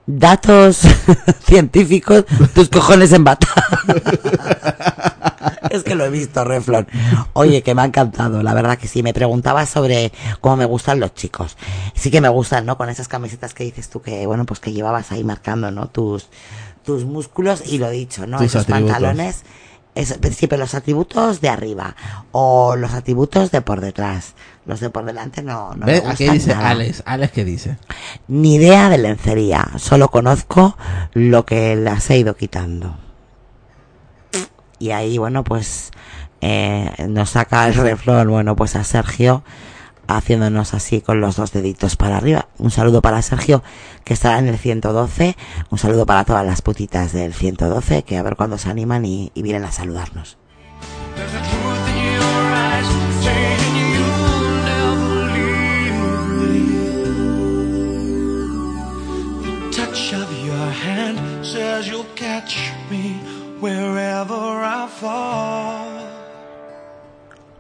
[0.07, 0.83] datos
[1.47, 3.49] científicos, tus cojones en bata?
[5.71, 6.87] es que lo he visto, Reflon.
[7.33, 9.03] Oye, que me ha encantado, la verdad que sí.
[9.03, 11.57] Me preguntaba sobre cómo me gustan los chicos.
[11.95, 12.77] Sí que me gustan, ¿no?
[12.77, 15.89] Con esas camisetas que dices tú que, bueno, pues que llevabas ahí marcando, ¿no?
[15.89, 16.29] Tus,
[16.85, 18.39] tus músculos y lo dicho, ¿no?
[18.39, 18.93] Tus Esos atributos.
[18.93, 19.43] pantalones.
[19.97, 21.97] Es, siempre los atributos de arriba
[22.31, 24.35] o los atributos de por detrás.
[24.65, 26.05] Los de por delante no, no me ¿Ves?
[26.05, 26.71] Aquí gustan dice nada.
[26.71, 27.79] Alex, Alex qué dice.
[28.29, 30.77] Ni idea de lencería, solo conozco
[31.13, 32.97] lo que las he ido quitando.
[34.79, 35.91] Y ahí, bueno, pues
[36.41, 39.43] eh, nos saca el reflón, bueno, pues a Sergio
[40.09, 42.49] haciéndonos así con los dos deditos para arriba.
[42.59, 43.63] Un saludo para Sergio,
[44.05, 45.37] que estará en el 112.
[45.71, 49.33] Un saludo para todas las putitas del 112, que a ver cuándo se animan y,
[49.35, 50.39] y vienen a saludarnos.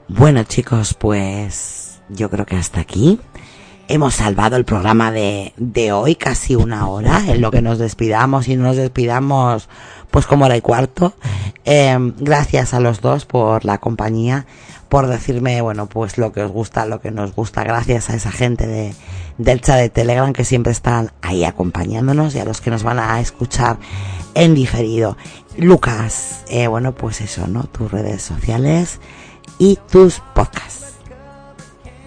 [0.08, 1.75] Bueno chicos, pues
[2.08, 3.20] yo creo que hasta aquí.
[3.88, 8.48] Hemos salvado el programa de, de hoy, casi una hora, en lo que nos despidamos
[8.48, 9.68] y no nos despidamos
[10.10, 11.14] pues como hora y cuarto.
[11.64, 14.46] Eh, gracias a los dos por la compañía,
[14.88, 18.32] por decirme, bueno, pues lo que os gusta, lo que nos gusta, gracias a esa
[18.32, 18.94] gente de,
[19.38, 22.98] del chat de Telegram que siempre están ahí acompañándonos y a los que nos van
[22.98, 23.78] a escuchar
[24.34, 25.16] en diferido.
[25.58, 27.64] Lucas, eh, bueno, pues eso, ¿no?
[27.64, 29.00] Tus redes sociales
[29.58, 30.85] y tus podcasts.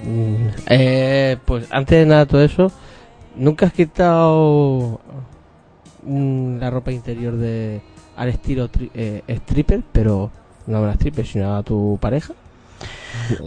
[0.03, 2.71] Mm, Eh, pues antes de nada todo eso,
[3.35, 4.99] ¿nunca has quitado
[6.03, 7.81] mm, la ropa interior de
[8.15, 10.29] al estilo tri- eh, stripper, pero
[10.67, 12.33] no a una stripper, sino a tu pareja?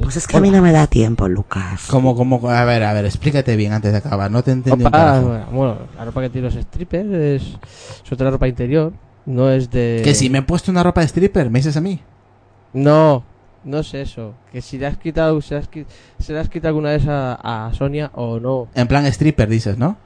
[0.03, 1.87] Pues es que a mí no me da tiempo, Lucas.
[1.89, 4.31] Como, como, a ver, a ver, explícate bien antes de acabar.
[4.31, 4.91] No te entendí un
[5.53, 7.43] bueno, la ropa que tiene los strippers es,
[8.05, 8.93] es otra ropa interior,
[9.27, 10.03] no es de...
[10.05, 12.01] Que si me he puesto una ropa de stripper, ¿me dices a mí?
[12.73, 13.25] No,
[13.65, 14.35] no es eso.
[14.51, 15.69] Que si le has quitado, se le has,
[16.19, 18.69] se le has quitado alguna vez a, a Sonia o no.
[18.75, 19.97] En plan stripper, dices, ¿no?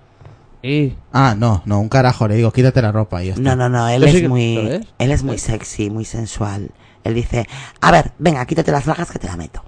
[0.63, 3.43] Y Ah, no, no, un carajo, le digo, quítate la ropa y ya está.
[3.43, 4.57] No, no, no, él Yo sí es muy,
[4.99, 6.71] él es muy sexy, muy sensual.
[7.05, 7.47] Él dice,
[7.81, 9.63] a ver, venga, quítate las bragas que te la meto.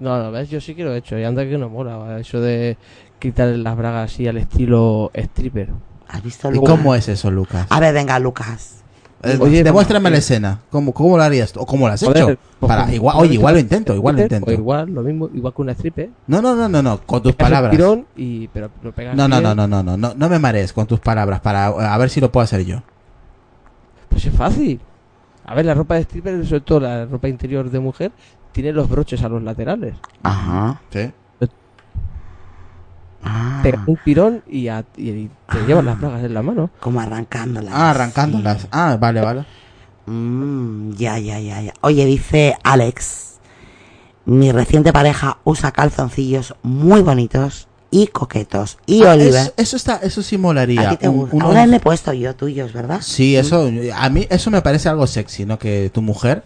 [0.00, 2.40] no, no, ves, yo sí que lo he hecho y anda que no mola eso
[2.40, 2.76] de
[3.20, 5.68] quitar las bragas así al estilo stripper.
[6.08, 6.70] ¿Has visto, ¿Y Lucas?
[6.76, 7.66] cómo es eso, Lucas?
[7.68, 8.82] A ver, venga, Lucas.
[9.22, 10.60] Eh, Oye, demuéstrame la escena.
[10.70, 11.52] ¿Cómo, ¿Cómo lo harías?
[11.52, 11.60] tú?
[11.60, 12.36] ¿O cómo lo has hecho?
[12.60, 14.48] pues Para, igual, oye, igual lo intento, igual lo intento.
[14.48, 16.10] O igual, lo mismo, igual que una stripper.
[16.28, 17.72] No, no, no, no, no, con tus palabras.
[17.72, 18.70] tirón y, pero
[19.14, 22.10] No, no, no, no, no, no, no me marees con tus palabras para a ver
[22.10, 22.82] si lo puedo hacer yo.
[24.08, 24.80] Pues es fácil.
[25.44, 28.12] A ver, la ropa de stripper, sobre todo la ropa interior de mujer,
[28.52, 29.94] tiene los broches a los laterales.
[30.22, 30.80] Ajá.
[30.92, 31.10] ¿Sí?
[33.24, 36.70] Ah, un tirón y, a- y te llevas las bragas en la mano.
[36.80, 37.72] como arrancándolas.
[37.74, 38.68] Ah, arrancándolas.
[38.70, 39.44] Ah, vale, vale.
[40.06, 41.74] Mm, ya, ya, ya, ya.
[41.82, 43.38] Oye, dice Alex,
[44.24, 48.78] mi reciente pareja usa calzoncillos muy bonitos y coquetos.
[48.86, 50.82] Y Ah, Oliver, eso, eso está, eso sí molaría.
[50.82, 51.36] a ti te Un- gusta.
[51.36, 53.00] unos- Ahora le he puesto yo tuyos, ¿verdad?
[53.02, 55.58] Sí, eso, a mí eso me parece algo sexy, ¿no?
[55.58, 56.44] Que tu mujer,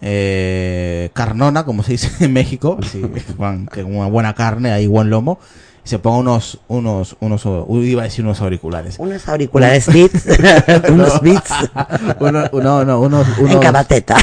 [0.00, 3.00] eh, carnona, como se dice en México, sí,
[3.36, 5.38] con, que una buena carne, ahí buen lomo,
[5.84, 7.44] se ponga unos, unos, unos,
[7.84, 8.96] iba a decir unos auriculares.
[8.98, 10.26] Unos auriculares Beats,
[10.90, 11.50] unos Beats
[12.20, 14.16] Uno- no, no, unos, en unos, cada teta.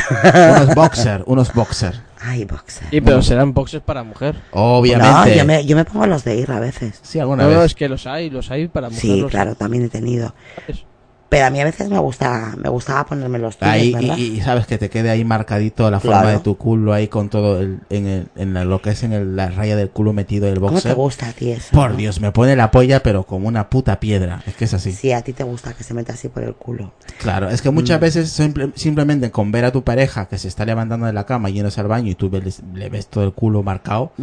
[0.64, 2.02] unos boxer, unos boxer.
[2.22, 2.88] Ay, boxer.
[2.90, 4.36] Sí, pero serán boxes para mujer.
[4.52, 5.32] Obviamente.
[5.32, 7.00] No, yo me, yo me pongo los de ir a veces.
[7.02, 7.68] Sí, alguna No, vez.
[7.68, 9.02] es que los hay, los hay para mujer.
[9.02, 10.34] Sí, los claro, también he tenido.
[10.68, 10.86] hay.
[11.30, 14.18] Pero a mí a veces me gusta, me gustaba ponerme los Ahí, ¿verdad?
[14.18, 16.38] y, y sabes que te quede ahí marcadito la forma Claro.
[16.40, 19.14] de tu culo ahí con todo el, en, el, en la- lo que es en
[19.14, 20.96] el- la raya del culo metido el ¿Cómo te boxer.
[20.96, 21.68] gusta a ti eso?
[21.72, 21.98] Por no?
[21.98, 24.42] Dios, me pone la polla, pero como una puta piedra.
[24.48, 24.92] Es que es así.
[24.92, 26.94] Sí, a ti te gusta que se meta así por el culo.
[27.20, 30.66] Claro, es que muchas veces simple- simplemente con ver a tu pareja que se está
[30.66, 33.62] levantando de la cama yéndose al baño y tú ves- le ves todo el culo
[33.62, 34.14] marcado.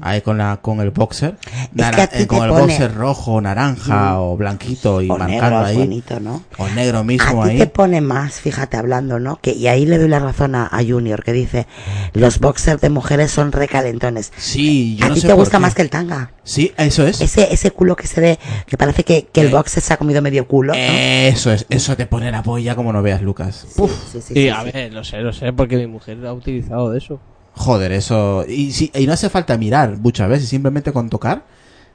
[0.00, 1.36] Ahí con la con el boxer,
[1.76, 5.60] que ti eh, con el pone- boxer rojo, naranja o blanquito y o marcando negro,
[5.60, 6.45] es ahí bonito, ¿no?
[6.58, 7.58] O negro A mismo ti ahí.
[7.58, 9.36] te pone más, fíjate, hablando, ¿no?
[9.42, 11.66] Que, y ahí le doy la razón a, a Junior, que dice,
[12.14, 14.32] los boxers de mujeres son recalentones.
[14.36, 15.62] Sí, yo a no ti sé te por gusta qué.
[15.62, 16.32] más que el tanga.
[16.44, 17.20] Sí, eso es.
[17.20, 19.50] Ese, ese culo que se ve, que parece que, que el Eh.
[19.50, 20.78] boxer se ha comido medio culo, ¿no?
[20.78, 23.66] Eso es, eso te pone la polla como no veas, Lucas.
[23.68, 24.70] Sí, sí, sí, Sí, sí, a sí.
[24.72, 27.20] ver, lo sé, lo sé, porque mi mujer ha utilizado de eso.
[27.54, 28.44] Joder, eso.
[28.46, 31.44] Y, sí, y no hace falta mirar muchas veces, simplemente con tocar.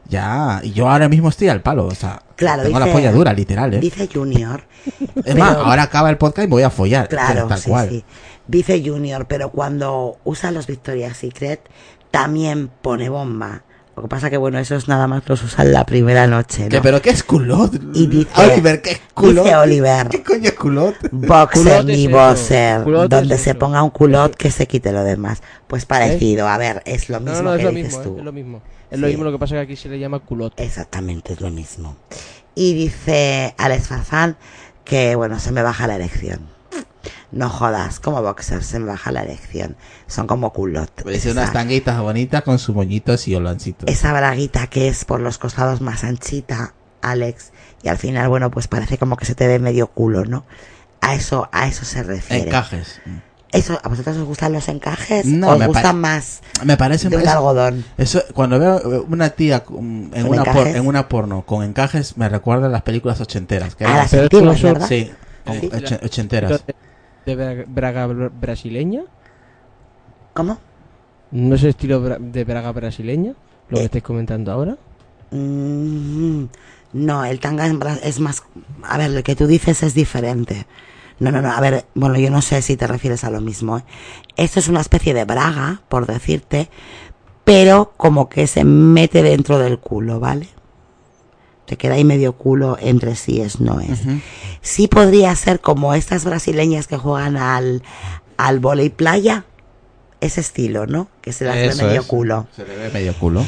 [0.07, 3.11] Ya, y yo ahora mismo estoy al palo, o sea, Claro, tengo dice- la polla
[3.11, 3.79] dura, literal, ¿eh?
[3.79, 4.63] Dice Junior,
[5.25, 7.89] es más, ahora acaba el podcast y me voy a follar, claro, tal sí, cual.
[7.89, 8.03] sí.
[8.47, 11.61] Dice Junior, pero cuando usa los Victoria's Secret,
[12.09, 13.63] también pone bomba.
[14.01, 16.81] Lo que pasa que, bueno, esos nada más los usan la primera noche, ¿Qué, ¿no?
[16.81, 17.71] ¿Pero qué es culot?
[17.93, 19.43] Y dice- Oliver, ¿qué es culot?
[19.43, 20.07] dice Oliver.
[20.07, 20.95] ¿Qué coño es culot?
[21.11, 23.59] Boxer Culot ni es boxer, culot donde es se eso.
[23.59, 25.43] ponga un culot que se quite lo demás.
[25.67, 28.15] Pues parecido, a ver, es lo mismo no, no, es que lo dices mismo, tú.
[28.15, 28.61] eh, es lo mismo.
[28.89, 30.63] Es lo mismo, lo que pasa que aquí se le llama culote.
[30.63, 31.95] Exactamente, es lo mismo.
[32.55, 34.35] Y dice Alex Farfán
[34.83, 36.39] que, bueno, se me baja la erección.
[37.31, 39.77] No jodas, como boxer se me baja la erección.
[40.07, 40.91] Son como culot.
[41.07, 43.89] Esa- unas tanguitas bonitas con sus moñitos y olancitos.
[43.89, 47.51] esa braguita que es por los costados más anchita, Alex,
[47.83, 50.43] y al final, bueno, pues parece como que se te ve medio culo, ¿no?
[50.99, 52.49] A eso, a eso se refiere.
[52.49, 52.99] Encajes.
[53.53, 55.25] Eso, ¿A vosotros os gustan los encajes?
[55.25, 57.83] No, ¿O ¿Os me gustan más Me parece de un es- algodón?
[57.97, 62.15] Eso, cuando veo eh, una tía en ¿Con una, por- en una porno con encajes,
[62.17, 63.75] me recuerda a las películas ochenteras.
[63.75, 64.87] Que A eran- las antiguas, eso- ¿verdad?
[64.87, 65.11] sí,
[65.45, 65.69] con Sí.
[65.73, 66.63] ochen- ochenteras.
[67.25, 69.03] ¿De bra- braga br- brasileña?
[70.33, 70.57] ¿Cómo?
[71.31, 73.33] ¿No es el estilo de braga brasileña?
[73.69, 73.85] Lo que Eh.
[73.85, 74.77] estáis comentando ahora.
[75.31, 76.45] Mm,
[76.93, 77.67] no, el tanga
[78.03, 78.43] es más...
[78.83, 80.65] A ver, lo que tú dices es diferente.
[81.19, 83.77] No, no, no, a ver, bueno, yo no sé si te refieres a lo mismo.
[83.77, 83.83] ¿eh?
[84.35, 86.69] Esto es una especie de braga, por decirte,
[87.43, 90.47] pero como que se mete dentro del culo, ¿vale?
[91.71, 94.01] Te queda ahí medio culo entre sí es no es.
[94.59, 97.81] Sí podría ser como estas brasileñas que juegan al,
[98.35, 99.45] al volei playa,
[100.19, 101.07] ese estilo, ¿no?
[101.21, 102.07] Que se las ve medio es.
[102.07, 102.45] culo.
[102.53, 103.41] Se le ve medio culo.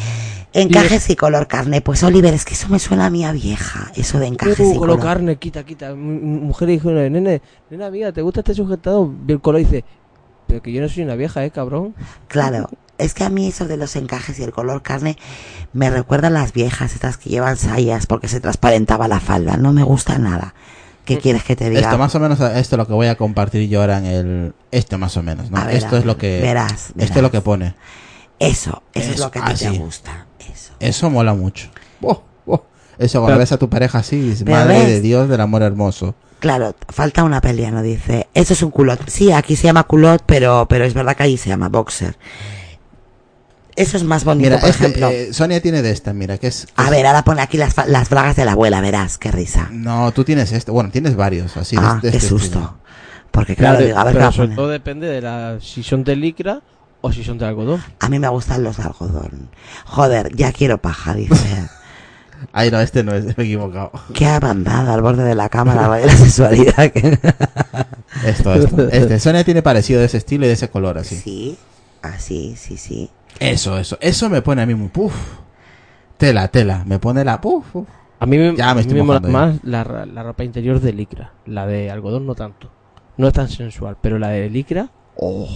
[0.53, 1.81] Encajes y color carne.
[1.81, 4.71] Pues Oliver, es que eso me suena a mí a vieja, eso de encajes Uh,
[4.71, 4.99] y color color.
[5.01, 5.89] carne, quita, quita.
[5.89, 9.11] M- m- Mujer dijo, nene, nena amiga, ¿te gusta este sujetado?
[9.27, 9.83] Y el color dice,
[10.53, 11.95] pero que yo no soy una vieja, eh, cabrón.
[12.27, 15.17] Claro, es que a mí eso de los encajes y el color carne
[15.73, 19.57] me recuerda a las viejas, estas que llevan sayas porque se transparentaba la falda.
[19.57, 20.53] No me gusta nada.
[21.05, 21.81] ¿Qué quieres que te diga?
[21.81, 24.53] Esto más o menos, esto es lo que voy a compartir yo ahora en el...
[24.69, 25.65] Esto más o menos, ¿no?
[25.65, 26.39] Ver, esto es lo que...
[26.39, 27.15] verás, Esto verás.
[27.17, 27.73] es lo que pone.
[28.37, 30.27] Eso, eso, es lo que a ti te gusta.
[30.37, 30.73] Eso.
[30.79, 31.69] Eso mola mucho.
[32.03, 32.63] Oh, oh.
[32.99, 36.13] Eso cuando Pero- ves a tu pareja así, madre ves- de Dios del amor hermoso.
[36.43, 37.81] Claro, falta una pelea, ¿no?
[37.81, 38.99] Dice, eso es un culot.
[39.07, 42.17] Sí, aquí se llama culot, pero, pero es verdad que allí se llama boxer.
[43.77, 45.09] Eso es más bonito, Mira, por este, ejemplo.
[45.09, 46.67] eh, Sonia tiene de esta, mira, que es...
[46.75, 49.31] a es- ver, ahora pone aquí las, fa- las bragas de la abuela, verás, qué
[49.31, 49.69] risa.
[49.71, 50.69] No, tú tienes este.
[50.69, 52.59] Bueno, tienes varios, así de- ah, de qué este susto.
[52.59, 52.77] estilo.
[53.31, 56.59] Porque claro, digo, a ver pero sobre todo depende de la si son de licra
[56.99, 57.81] o si son de algodón.
[58.01, 59.49] A mí me gustan los de algodón.
[59.85, 61.33] Joder, ya quiero paja, dice.
[62.51, 63.91] Ay, no, este no es, me he equivocado.
[64.13, 66.91] Qué abandada al borde de la cámara de la sexualidad.
[66.91, 67.19] que-
[68.25, 68.87] Esto, esto.
[68.89, 71.15] Este, Sonia tiene parecido de ese estilo y de ese color, así.
[71.15, 71.57] Sí,
[72.01, 73.09] así, sí, sí.
[73.39, 73.97] Eso, eso.
[74.01, 75.13] Eso me pone a mí muy puf.
[76.17, 76.83] Tela, tela.
[76.85, 77.75] Me pone la puf.
[77.75, 77.87] uf.
[78.19, 79.45] A mí me, Ya me a mí estoy me mola mojando ya.
[79.45, 81.33] más la, la ropa interior de licra.
[81.45, 82.69] La de algodón no tanto.
[83.17, 85.47] No es tan sensual, pero la de licra, oh.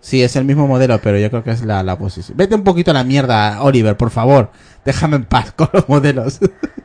[0.00, 2.36] Sí, es el mismo modelo, pero yo creo que es la, la posición.
[2.36, 4.50] Vete un poquito a la mierda, Oliver, por favor.
[4.84, 6.40] Déjame en paz con los modelos.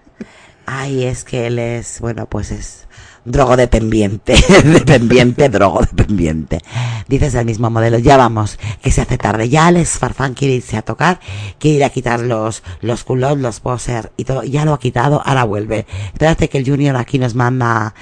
[0.66, 2.88] Ay, es que él es, bueno, pues es
[3.26, 4.36] drogodependiente.
[4.64, 6.60] dependiente, drogodependiente.
[7.08, 8.00] Dices el mismo modelo.
[8.00, 9.50] Ya vamos, que se hace tarde.
[9.50, 11.20] Ya Alex Farfán quiere irse a tocar,
[11.60, 14.44] quiere ir a quitar los, los culottes, los poser y todo.
[14.44, 15.86] Ya lo ha quitado, ahora vuelve.
[16.14, 17.94] Espérate que el Junior aquí nos manda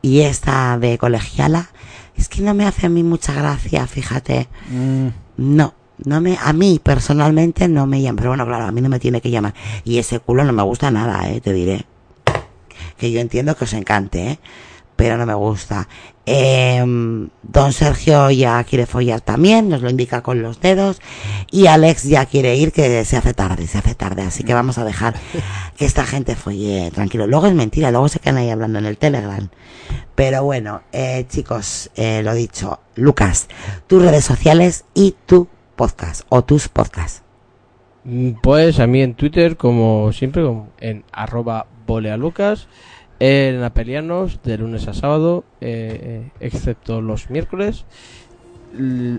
[0.00, 1.70] y esta de colegiala.
[2.16, 4.48] Es que no me hace a mí mucha gracia, fíjate.
[4.70, 8.80] Mm, No, no me, a mí personalmente no me llama, pero bueno, claro, a mí
[8.80, 9.54] no me tiene que llamar.
[9.84, 11.86] Y ese culo no me gusta nada, eh, te diré.
[12.98, 14.38] Que yo entiendo que os encante, eh,
[14.96, 15.88] pero no me gusta.
[16.24, 21.00] Em, don Sergio ya quiere follar también, nos lo indica con los dedos.
[21.50, 24.22] Y Alex ya quiere ir, que se hace tarde, se hace tarde.
[24.22, 25.14] Así que vamos a dejar
[25.76, 27.26] que esta gente folle tranquilo.
[27.26, 29.48] Luego es mentira, luego se quedan ahí hablando en el Telegram.
[30.14, 33.48] Pero bueno, eh, chicos, eh, lo dicho, Lucas,
[33.86, 37.22] tus redes sociales y tu podcast o tus podcasts.
[38.42, 40.44] Pues a mí en Twitter, como siempre,
[40.80, 42.68] en arroba bolealucas,
[43.24, 47.84] en Apelianos, de lunes a sábado, eh, eh, excepto los miércoles,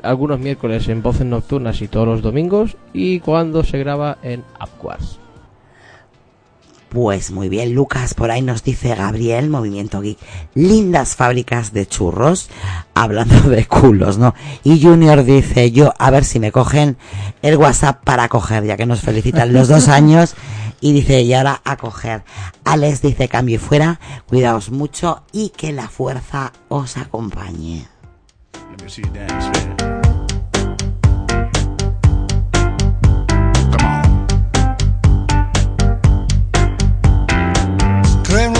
[0.01, 5.19] algunos miércoles en voces nocturnas y todos los domingos, y cuando se graba en Upwards.
[6.89, 10.17] Pues muy bien, Lucas, por ahí nos dice Gabriel, Movimiento Geek,
[10.53, 12.49] lindas fábricas de churros,
[12.93, 14.35] hablando de culos, ¿no?
[14.65, 16.97] Y Junior dice, yo, a ver si me cogen
[17.41, 20.35] el WhatsApp para coger, ya que nos felicitan los dos años,
[20.83, 22.25] y dice, y ahora a coger.
[22.65, 27.87] Alex dice, cambio y fuera, cuidaos mucho y que la fuerza os acompañe.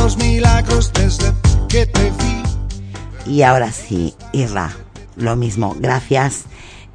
[0.04, 1.32] Los milagros desde
[1.70, 3.32] que te vi.
[3.32, 4.72] Y ahora sí, Irra,
[5.16, 6.44] lo mismo, gracias.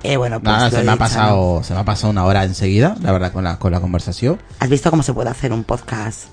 [0.03, 2.97] Eh, bueno, pues Nada, se me ha pasado, se me ha pasado una hora enseguida,
[3.03, 4.39] la verdad, con la, con la conversación.
[4.61, 6.27] ¿Has visto cómo se puede hacer un podcast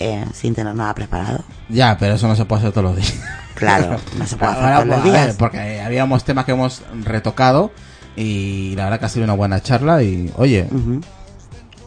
[0.00, 1.44] eh, sin tener nada preparado?
[1.68, 3.14] Ya, pero eso no se puede hacer todos los días.
[3.58, 5.36] Claro, no se puede hacer Ahora, todos los ver, días.
[5.36, 7.72] porque habíamos temas que hemos retocado
[8.14, 11.00] y la verdad que ha sido una buena charla y, oye, Ujú.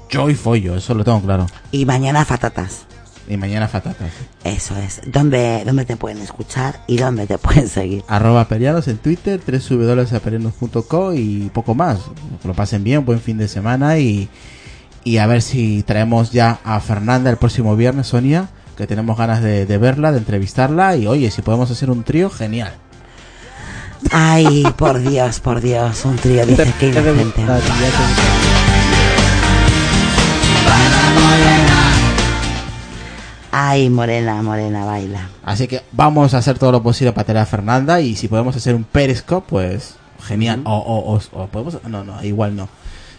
[0.09, 1.45] yo y follo, eso lo tengo claro.
[1.71, 2.85] Y mañana fatatas.
[3.31, 4.11] Y mañana fatatas.
[4.43, 4.99] Eso es.
[5.05, 8.03] ¿Dónde, ¿Dónde te pueden escuchar y dónde te pueden seguir?
[8.09, 11.99] Arroba Perianos en Twitter, www.aperianos.co y poco más.
[12.41, 14.27] Que lo pasen bien, buen fin de semana y,
[15.05, 19.41] y a ver si traemos ya a Fernanda el próximo viernes, Sonia, que tenemos ganas
[19.41, 22.73] de, de verla, de entrevistarla y oye, si podemos hacer un trío, genial.
[24.11, 27.45] Ay, por Dios, por Dios, un trío, dice que inocente.
[33.51, 35.29] Ay, morena, morena, baila.
[35.43, 38.55] Así que vamos a hacer todo lo posible para tener a Fernanda y si podemos
[38.55, 40.61] hacer un Periscope, pues genial.
[40.65, 42.69] o, o, o- o podemos, no, no, igual no.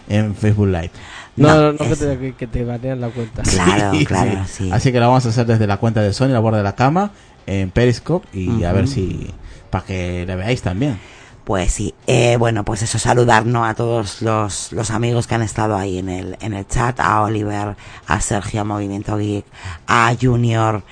[0.09, 0.91] En Facebook Live.
[1.37, 3.43] No, No, no, no, que te, que te banean la cuenta.
[3.51, 4.65] Claro, Sí, claro, sí.
[4.65, 4.71] sí.
[4.73, 6.75] Así que lo vamos a hacer desde la cuenta de Sony, la borda de la
[6.75, 7.11] cama.
[7.47, 9.31] en Periscope y a ver si
[9.71, 10.99] para que le veáis también.
[11.45, 15.77] Pues sí, eh, bueno, pues eso, saludarnos a todos los, los amigos que han estado
[15.77, 17.77] ahí en el, en el chat, a Oliver,
[18.07, 19.45] a Sergio, a Movimiento Geek,
[19.89, 20.85] a Junior,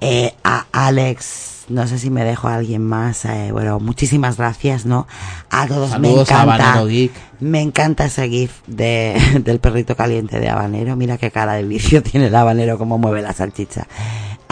[0.00, 4.84] eh, a Alex, no sé si me dejo a alguien más, eh, bueno, muchísimas gracias,
[4.84, 5.06] ¿no?
[5.50, 6.84] A todos Saludos me encanta.
[6.84, 7.12] Geek.
[7.40, 10.96] Me encanta ese gif de, del perrito caliente de habanero.
[10.96, 13.86] Mira qué cara de vicio tiene el habanero, cómo mueve la salchicha.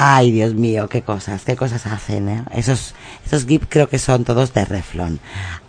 [0.02, 2.42] Ay, Dios mío, qué cosas, qué cosas hacen, ¿eh?
[2.54, 2.94] Esos,
[3.26, 5.20] esos GIF creo que son todos de Reflon.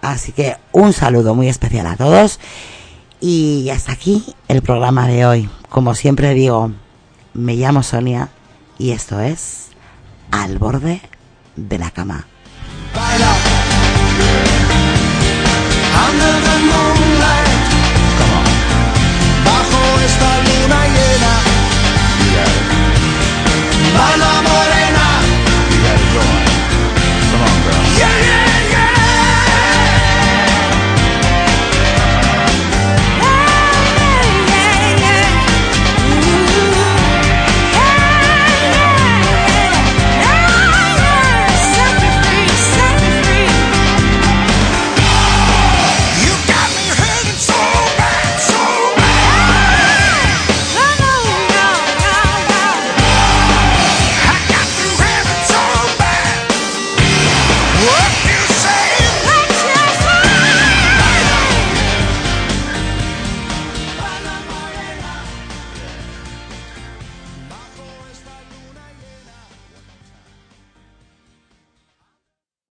[0.01, 2.39] Así que un saludo muy especial a todos.
[3.19, 5.49] Y hasta aquí el programa de hoy.
[5.67, 6.71] Como siempre digo,
[7.33, 8.29] me llamo Sonia
[8.77, 9.67] y esto es
[10.31, 11.01] Al borde
[11.57, 12.25] de la cama.
[23.93, 24.30] my love.